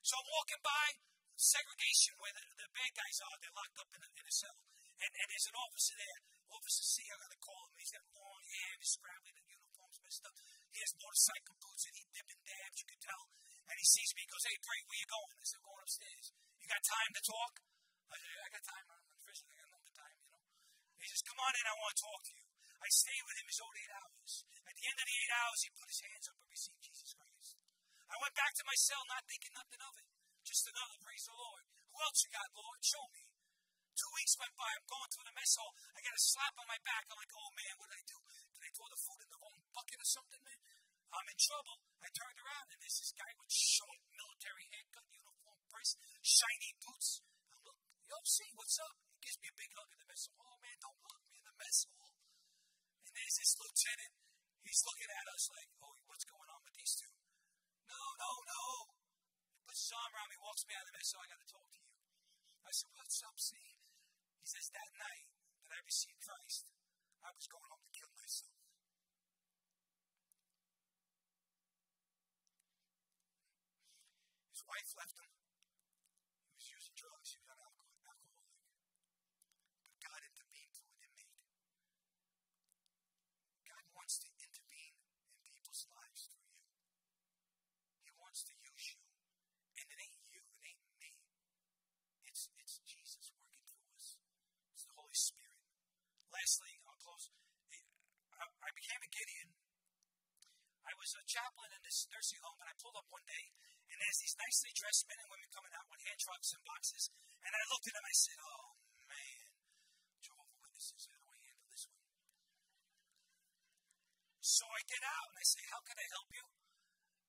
So 0.00 0.16
I'm 0.16 0.30
walking 0.30 0.62
by 0.62 0.86
segregation 1.36 2.16
where 2.22 2.32
the, 2.32 2.44
the 2.56 2.68
bad 2.72 2.92
guys 2.96 3.18
are. 3.28 3.36
They're 3.42 3.58
locked 3.58 3.78
up 3.82 3.90
in 3.92 4.00
a, 4.00 4.08
in 4.08 4.24
a 4.24 4.34
cell. 4.34 4.56
And, 4.98 5.10
and 5.10 5.26
there's 5.28 5.50
an 5.50 5.58
officer 5.58 5.94
there. 5.98 6.20
Officer 6.48 6.86
C, 6.86 6.96
I 7.06 7.14
gotta 7.18 7.38
call 7.44 7.60
him. 7.68 7.76
He's 7.76 7.92
got 7.92 8.02
long 8.16 8.42
hair, 8.42 8.72
he's 8.80 8.92
scrabbly, 8.96 9.30
the 9.36 9.44
uniform's 9.52 10.00
messed 10.00 10.24
up. 10.24 10.34
He 10.72 10.78
has 10.84 10.92
motorcycle 10.98 11.56
boots 11.58 11.84
and 11.88 11.94
he 11.96 12.04
dipped 12.12 12.32
and 12.32 12.42
dabs, 12.44 12.78
you 12.80 12.88
can 12.88 13.00
tell. 13.02 13.24
And 13.68 13.76
he 13.76 13.86
sees 13.86 14.10
me, 14.16 14.24
he 14.24 14.30
goes, 14.32 14.44
Hey, 14.48 14.56
Bree, 14.64 14.84
where 14.88 15.00
you 15.00 15.08
going? 15.08 15.36
I 15.36 15.44
said, 15.44 15.60
going 15.60 15.82
upstairs. 15.84 16.26
You 16.60 16.66
got 16.68 16.82
time 16.84 17.12
to 17.12 17.22
talk? 17.24 17.52
I 18.08 18.16
said, 18.16 18.32
I 18.40 18.48
got 18.48 18.64
time. 18.64 18.86
I'm 18.88 19.04
officially 19.20 19.56
I 19.60 19.68
got 19.68 19.94
time, 19.96 20.16
you 20.20 20.28
know. 20.32 20.42
He 21.00 21.06
says, 21.08 21.22
Come 21.24 21.40
on 21.40 21.52
in, 21.52 21.64
I 21.68 21.76
want 21.76 21.92
to 21.92 22.00
talk 22.00 22.20
to 22.28 22.32
you. 22.32 22.46
I 22.78 22.88
stayed 22.94 23.24
with 23.26 23.36
him 23.36 23.48
his 23.50 23.60
old 23.60 23.76
eight 23.76 23.92
hours. 23.92 24.32
At 24.64 24.74
the 24.78 24.86
end 24.86 24.98
of 25.02 25.06
the 25.08 25.18
eight 25.18 25.32
hours, 25.34 25.60
he 25.60 25.68
put 25.74 25.90
his 25.90 26.00
hands 26.00 26.26
up 26.30 26.36
and 26.38 26.48
received 26.48 26.80
Jesus 26.80 27.10
Christ. 27.12 27.50
I 28.08 28.16
went 28.22 28.38
back 28.38 28.52
to 28.56 28.64
my 28.64 28.78
cell 28.78 29.02
not 29.04 29.26
thinking 29.28 29.52
nothing 29.52 29.82
of 29.82 29.94
it. 29.98 30.08
Just 30.46 30.64
another, 30.64 30.96
praise 31.04 31.28
the 31.28 31.36
Lord. 31.36 31.64
Who 31.92 31.96
else 32.00 32.24
you 32.24 32.30
got, 32.32 32.48
Lord? 32.56 32.80
Show 32.80 33.04
me. 33.12 33.28
Two 33.98 34.12
weeks 34.14 34.38
went 34.38 34.54
by. 34.54 34.70
I'm 34.70 34.86
going 34.86 35.10
through 35.10 35.26
the 35.26 35.36
mess 35.36 35.58
hall. 35.58 35.74
I 35.92 35.98
got 36.00 36.14
a 36.14 36.22
slap 36.22 36.54
on 36.56 36.70
my 36.70 36.80
back. 36.86 37.04
I'm 37.10 37.18
like, 37.18 37.34
oh 37.34 37.50
man, 37.52 37.74
what 37.82 37.90
did 37.90 37.98
I 37.98 38.04
do? 38.06 38.18
Did 38.54 38.62
I 38.62 38.70
throw 38.72 38.88
the 38.88 39.02
food 39.02 39.20
in 39.26 39.30
the 39.34 39.40
wrong 39.42 39.58
bucket 39.74 39.98
or 39.98 40.08
something? 40.08 40.40
I'm 41.08 41.28
in 41.28 41.38
trouble. 41.40 41.76
I 42.04 42.08
turned 42.12 42.38
around 42.38 42.66
and 42.68 42.78
there's 42.78 43.00
this 43.00 43.14
guy 43.16 43.32
with 43.40 43.48
short 43.48 44.00
military 44.12 44.66
haircut, 44.68 45.06
uniform, 45.08 45.60
press, 45.72 45.96
shiny 46.20 46.72
boots. 46.84 47.24
I'm 47.52 47.60
look, 47.64 47.80
yo, 48.06 48.16
see, 48.28 48.50
what's 48.54 48.76
up? 48.82 48.94
He 49.16 49.18
gives 49.24 49.38
me 49.40 49.48
a 49.48 49.56
big 49.56 49.72
hug 49.72 49.88
in 49.92 49.98
the 49.98 50.08
mess 50.08 50.28
hall. 50.28 50.44
Oh 50.44 50.58
man, 50.60 50.76
don't 50.78 51.00
hug 51.00 51.22
me 51.32 51.36
in 51.40 51.46
the 51.48 51.56
mess 51.56 51.78
hall. 51.88 52.12
And 53.08 53.12
there's 53.16 53.36
this 53.40 53.52
lieutenant. 53.56 54.12
He's 54.62 54.84
looking 54.84 55.08
at 55.08 55.26
us 55.32 55.44
like, 55.48 55.70
oh, 55.80 55.96
what's 56.12 56.28
going 56.28 56.48
on 56.52 56.60
with 56.60 56.76
these 56.76 56.92
two? 56.92 57.14
No, 57.88 58.02
no, 58.20 58.30
no. 58.44 58.62
He 59.56 59.64
puts 59.64 59.80
his 59.80 59.96
arm 59.96 60.12
around 60.12 60.28
me, 60.28 60.36
walks 60.44 60.68
me 60.68 60.76
out 60.76 60.84
of 60.84 60.92
the 60.92 60.96
mess 61.00 61.08
hall. 61.16 61.24
I 61.24 61.32
got 61.32 61.40
to 61.40 61.48
talk 61.48 61.66
to 61.72 61.78
you. 61.80 61.88
I 62.68 62.70
said, 62.76 62.92
what's 62.92 63.18
up, 63.24 63.36
see? 63.40 63.80
He 64.44 64.46
says, 64.46 64.68
that 64.76 64.92
night 64.92 65.24
that 65.64 65.72
I 65.72 65.80
received 65.88 66.20
Christ, 66.20 66.68
I 67.24 67.32
was 67.32 67.48
going 67.48 67.64
home 67.64 67.80
to 67.80 67.92
kill 67.96 68.12
myself. 68.12 68.60
His 74.52 74.62
wife 74.68 74.90
left 75.00 75.16
him. 75.16 75.32
He 75.32 76.52
was 76.60 76.66
using 76.76 76.96
drugs. 76.98 77.28
He 77.32 77.40
was 77.40 77.48
an 77.48 77.60
alcohol, 77.62 78.04
alcoholic. 78.04 78.58
But 79.88 79.96
God 80.02 80.20
intervened 80.28 80.72
through 80.76 80.92
an 80.92 81.02
inmate. 81.08 81.40
God 83.64 83.84
wants 84.08 84.24
to 84.24 84.32
intervene 84.40 84.96
in 85.28 85.36
people's 85.44 85.84
lives 85.92 86.32
through 86.32 86.48
you. 86.48 86.64
He 88.08 88.12
wants 88.16 88.40
to 88.48 88.56
use 88.56 88.96
you. 88.96 89.04
And 89.76 89.84
it 89.84 90.00
ain't 90.00 90.24
you, 90.32 90.40
it 90.48 90.64
ain't 90.64 90.80
me. 90.96 91.12
It's 92.24 92.48
it's 92.56 92.80
Jesus 92.88 93.28
working 93.36 93.60
through 93.68 93.84
us. 93.92 94.16
It's 94.72 94.88
the 94.88 94.96
Holy 94.96 95.12
Spirit. 95.12 95.60
Lastly, 96.32 96.80
I'll 96.88 96.96
close. 96.96 97.28
I, 98.32 98.48
I 98.48 98.70
became 98.72 98.96
a 99.04 99.12
Gideon. 99.12 99.52
I 100.88 100.96
was 100.96 101.12
a 101.12 101.20
chaplain 101.28 101.68
in 101.76 101.84
this 101.84 102.08
nursing 102.08 102.40
home, 102.40 102.56
and 102.64 102.72
I 102.72 102.80
pulled 102.80 102.96
up 102.96 103.12
one 103.12 103.28
day, 103.28 103.52
and 103.92 104.00
there's 104.00 104.24
these 104.24 104.40
nicely 104.40 104.72
dressed 104.72 105.04
men 105.04 105.20
and 105.20 105.28
women 105.28 105.52
coming 105.52 105.76
out 105.76 105.84
with 105.92 106.00
hand 106.08 106.16
trucks 106.16 106.56
and 106.56 106.64
boxes. 106.64 107.12
And 107.44 107.52
I 107.52 107.60
looked 107.68 107.84
at 107.84 107.92
them, 107.92 108.00
and 108.00 108.08
I 108.08 108.16
said, 108.16 108.40
"Oh 108.40 108.72
man, 109.04 109.52
Jehovah 110.24 110.56
Witnesses, 110.64 111.04
how 111.12 111.20
do 111.20 111.28
I 111.28 111.36
handle 111.44 111.68
this 111.68 111.84
one?" 111.92 112.08
So 114.58 114.66
I 114.66 114.82
get 114.90 115.04
out 115.06 115.26
and 115.30 115.38
I 115.38 115.46
say, 115.46 115.62
"How 115.70 115.78
can 115.86 115.94
I 115.94 116.06
help 116.18 116.28
you?" 116.34 116.44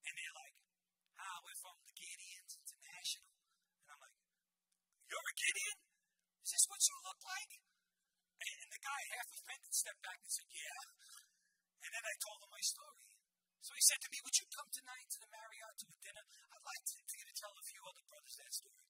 And 0.02 0.14
they're 0.18 0.38
like, 0.42 0.56
"Ah, 1.22 1.38
we're 1.46 1.62
from 1.62 1.78
the 1.86 1.94
Gideons 1.94 2.58
International." 2.58 3.30
And 3.86 3.88
I'm 3.94 4.02
like, 4.02 4.18
"You're 5.06 5.30
a 5.30 5.36
Gideon? 5.38 5.78
Is 6.42 6.52
this 6.58 6.66
what 6.66 6.82
you 6.90 6.98
look 7.06 7.22
like?" 7.22 7.52
And 8.42 8.70
the 8.74 8.82
guy, 8.82 9.02
half 9.14 9.30
offended, 9.30 9.74
stepped 9.78 10.02
back 10.02 10.18
and 10.26 10.32
said, 10.34 10.50
"Yeah." 10.50 10.82
And 11.86 11.92
then 11.94 12.02
I 12.02 12.16
told 12.18 12.42
him 12.42 12.50
my 12.50 12.66
story. 12.66 12.98
So 13.62 13.78
he 13.78 13.84
said 13.86 14.02
to 14.02 14.10
me, 14.10 14.18
Would 14.26 14.38
you 14.40 14.48
come 14.50 14.70
tonight 14.74 15.08
to 15.14 15.20
the 15.22 15.30
Marriott 15.30 15.76
to 15.78 15.88
a 15.94 15.98
dinner? 16.02 16.26
I'd 16.26 16.66
like 16.66 16.84
to, 16.90 16.96
you 16.98 17.26
to 17.30 17.36
tell 17.38 17.54
a 17.54 17.62
few 17.70 17.82
other 17.86 18.02
brothers 18.10 18.36
that 18.42 18.50
story. 18.50 18.82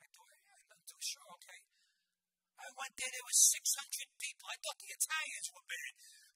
I 0.00 0.08
thought, 0.08 0.32
yeah, 0.40 0.56
I'm 0.56 0.68
not 0.72 0.84
too 0.88 1.02
sure, 1.04 1.28
okay. 1.36 1.60
I 2.56 2.68
went 2.72 2.94
there, 2.96 3.12
there 3.12 3.28
was 3.28 3.38
600 3.52 4.08
people. 4.16 4.46
I 4.48 4.56
thought 4.62 4.78
the 4.80 4.94
Italians 4.94 5.46
were 5.52 5.66
bad. 5.68 5.92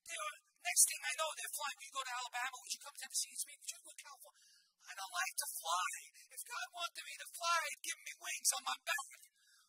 They 0.06 0.18
were, 0.18 0.36
next 0.66 0.84
thing 0.90 1.02
I 1.06 1.14
know, 1.14 1.30
they're 1.38 1.54
flying. 1.54 1.78
You 1.78 1.94
go 1.94 2.02
to 2.02 2.14
Alabama? 2.18 2.54
Would 2.58 2.74
you 2.74 2.82
come 2.82 2.94
to 2.98 3.02
Tennessee? 3.06 3.30
It's 3.30 3.46
me. 3.46 3.54
Would 3.54 3.70
you 3.70 3.78
go 3.86 3.92
to 3.94 4.02
California? 4.02 4.44
I 4.86 4.92
don't 4.94 5.14
like 5.14 5.34
to 5.38 5.48
fly. 5.62 5.90
If 6.30 6.42
God 6.46 6.66
wanted 6.74 7.04
me 7.06 7.14
to 7.18 7.28
fly, 7.34 7.58
He'd 7.70 7.86
give 7.86 8.00
me 8.02 8.12
wings 8.18 8.50
on 8.54 8.62
my 8.66 8.78
back. 8.86 9.08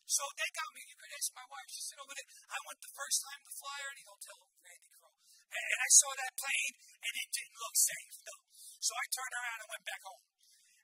So 0.08 0.24
they 0.34 0.48
got 0.56 0.70
me. 0.72 0.82
You 0.88 0.96
could 0.96 1.12
ask 1.14 1.28
my 1.36 1.46
wife. 1.52 1.68
She 1.68 1.84
said, 1.84 2.00
over 2.00 2.14
there. 2.16 2.30
I 2.48 2.58
went 2.64 2.80
the 2.80 2.92
first 2.96 3.18
time 3.28 3.40
to 3.44 3.52
fly 3.52 3.78
and 3.82 4.08
don't 4.08 4.24
tell 4.24 4.40
Randy 4.40 4.90
Crow. 4.96 5.12
And 5.48 5.80
I 5.84 5.88
saw 5.92 6.10
that 6.16 6.32
plane, 6.38 6.74
and 6.80 7.12
it 7.12 7.28
didn't 7.28 7.60
look 7.60 7.76
safe, 7.76 8.16
though. 8.24 8.44
So 8.80 8.92
I 8.96 9.04
turned 9.12 9.36
around 9.36 9.58
and 9.64 9.68
went 9.68 9.84
back 9.84 10.02
home. 10.08 10.24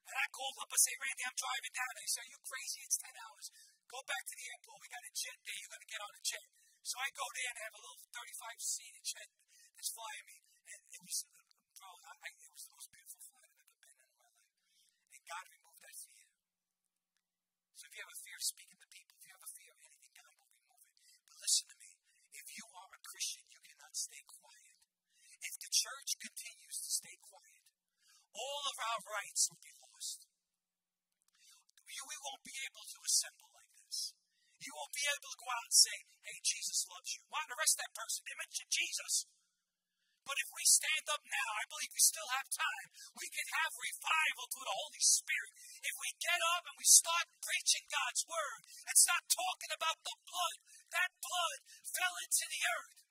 And 0.05 0.16
I 0.20 0.27
called 0.29 0.61
up 0.61 0.68
and 0.68 0.83
say, 0.83 0.94
Randy, 1.00 1.24
I'm 1.24 1.38
driving 1.40 1.74
down. 1.74 1.92
And 1.96 2.05
he 2.05 2.11
said, 2.12 2.24
Are 2.29 2.33
you 2.37 2.40
crazy? 2.44 2.81
It's 2.85 3.00
10 3.00 3.09
hours. 3.16 3.46
Go 3.88 3.98
back 4.05 4.24
to 4.29 4.35
the 4.37 4.46
airport. 4.53 4.77
We 4.85 4.88
got 4.92 5.09
a 5.09 5.12
jet 5.16 5.38
there. 5.40 5.57
You're 5.57 5.72
going 5.72 5.85
to 5.85 5.92
get 5.94 6.05
on 6.05 6.12
a 6.12 6.22
jet. 6.24 6.46
So 6.85 6.94
I 7.00 7.09
go 7.16 7.27
there 7.33 7.48
and 7.48 7.59
have 7.64 7.74
a 7.74 7.81
little 7.81 8.00
35 8.12 8.61
seat 8.61 8.94
jet 9.09 9.29
that's 9.85 10.01
flying 10.01 10.25
me. 10.25 10.40
And 10.64 10.81
it 10.81 11.01
was, 11.05 11.29
bro, 11.77 11.85
I, 11.85 12.12
I, 12.16 12.29
it 12.33 12.49
was 12.57 12.64
the 12.64 12.73
most 12.73 12.88
beautiful 12.88 13.20
flight 13.20 13.44
I've 13.44 13.61
ever 13.68 13.77
been 13.85 13.97
in 14.01 14.09
in 14.09 14.16
my 14.16 14.33
life. 14.33 14.57
And 15.12 15.23
God 15.29 15.44
removed 15.44 15.81
that 15.85 15.97
fear. 16.09 16.29
So 17.77 17.83
if 17.85 17.92
you 17.92 18.01
have 18.01 18.16
a 18.16 18.23
fear 18.25 18.37
of 18.40 18.44
speaking 18.49 18.81
to 18.81 18.88
people, 18.88 19.12
if 19.20 19.25
you 19.29 19.33
have 19.37 19.44
a 19.44 19.53
fear 19.61 19.73
of 19.77 19.81
anything, 19.85 20.12
God 20.16 20.33
will 20.40 20.49
remove 20.57 20.88
it. 20.88 21.20
But 21.29 21.37
listen 21.37 21.68
to 21.68 21.77
me. 21.77 21.92
If 22.33 22.47
you 22.57 22.64
are 22.64 22.90
a 22.97 23.01
Christian, 23.05 23.44
you 23.53 23.61
cannot 23.61 23.92
stay 23.92 24.25
quiet. 24.25 24.77
If 25.44 25.55
the 25.61 25.68
church 25.68 26.11
continues 26.16 26.79
to 26.81 26.88
stay 26.88 27.16
quiet, 27.20 27.64
all 28.33 28.64
of 28.64 28.77
our 28.81 29.01
rights 29.05 29.53
will 29.53 29.61
be 29.61 29.77
lost. 29.85 30.25
We, 31.85 31.92
we 31.92 32.16
won't 32.25 32.40
be 32.49 32.57
able 32.73 32.88
to 32.88 32.99
assemble 33.05 33.53
like 33.53 33.68
this. 33.85 34.16
You 34.64 34.73
won't 34.73 34.97
be 34.97 35.05
able 35.12 35.29
to 35.29 35.40
go 35.44 35.49
out 35.53 35.68
and 35.68 35.77
say, 35.77 35.97
hey, 36.25 36.40
Jesus 36.40 36.88
loves 36.88 37.12
you. 37.12 37.29
Why 37.29 37.44
arrest 37.53 37.77
that 37.77 37.92
person? 37.92 38.25
They 38.25 38.40
mentioned 38.40 38.73
Jesus. 38.73 39.29
But 40.24 40.40
if 40.40 40.48
we 40.56 40.64
stand 40.64 41.04
up 41.12 41.20
now, 41.28 41.48
I 41.60 41.68
believe 41.68 41.92
we 41.92 42.00
still 42.00 42.30
have 42.32 42.48
time. 42.48 42.88
We 43.12 43.28
can 43.28 43.44
have 43.60 43.76
revival 43.76 44.48
through 44.48 44.64
the 44.64 44.80
Holy 44.80 45.04
Spirit. 45.04 45.52
If 45.84 45.94
we 46.00 46.16
get 46.16 46.40
up 46.56 46.64
and 46.64 46.76
we 46.80 46.88
start 46.88 47.28
preaching 47.44 47.84
God's 47.92 48.24
word 48.24 48.60
and 48.88 48.96
start 48.96 49.24
talking 49.28 49.72
about 49.76 50.00
the 50.00 50.16
blood, 50.24 50.56
that 50.96 51.12
blood 51.20 51.58
fell 51.84 52.16
into 52.24 52.44
the 52.48 52.62
earth. 52.64 53.04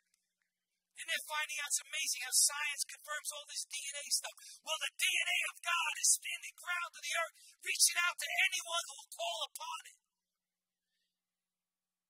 And 0.98 1.06
they're 1.10 1.30
finding 1.30 1.58
out 1.62 1.74
it's 1.74 1.86
amazing 1.86 2.22
how 2.26 2.34
science 2.34 2.84
confirms 2.86 3.30
all 3.34 3.46
this 3.50 3.66
DNA 3.70 4.06
stuff. 4.10 4.38
Well, 4.66 4.78
the 4.82 4.94
DNA 4.98 5.40
of 5.54 5.58
God 5.62 5.94
is 6.02 6.18
standing 6.18 6.56
ground 6.58 6.94
of 6.98 7.02
the 7.02 7.14
earth, 7.18 7.36
reaching 7.62 7.98
out 8.02 8.18
to 8.18 8.30
anyone 8.50 8.84
who 8.90 8.96
will 8.98 9.14
call 9.14 9.40
upon 9.54 9.80
it. 9.90 9.98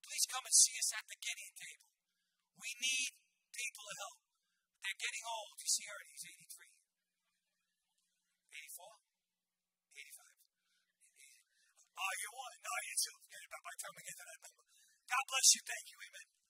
Please 0.04 0.28
come 0.32 0.46
and 0.48 0.56
see 0.56 0.76
us 0.80 0.96
at 0.96 1.08
the 1.12 1.20
Gideon 1.20 1.56
table. 1.60 1.90
We 2.60 2.72
need 2.80 3.12
people 3.52 3.84
to 3.88 3.96
help. 4.00 4.23
They're 4.84 5.00
getting 5.00 5.24
old. 5.24 5.56
You 5.64 5.70
see 5.72 5.88
her, 5.88 6.00
he's 6.12 6.28
83. 6.28 6.68
84? 8.68 9.00
85. 9.96 10.28
Oh, 12.04 12.14
you 12.20 12.30
won. 12.36 12.54
No, 12.60 12.74
you 12.84 12.96
too. 13.00 13.16
By 13.24 13.72
the 13.72 13.80
time 13.80 13.96
we 13.96 14.04
get 14.04 14.18
that 14.20 14.28
number. 14.44 14.64
God 15.08 15.24
bless 15.32 15.48
you. 15.56 15.62
Thank 15.64 15.86
you. 15.88 15.98
Amen. 16.04 16.43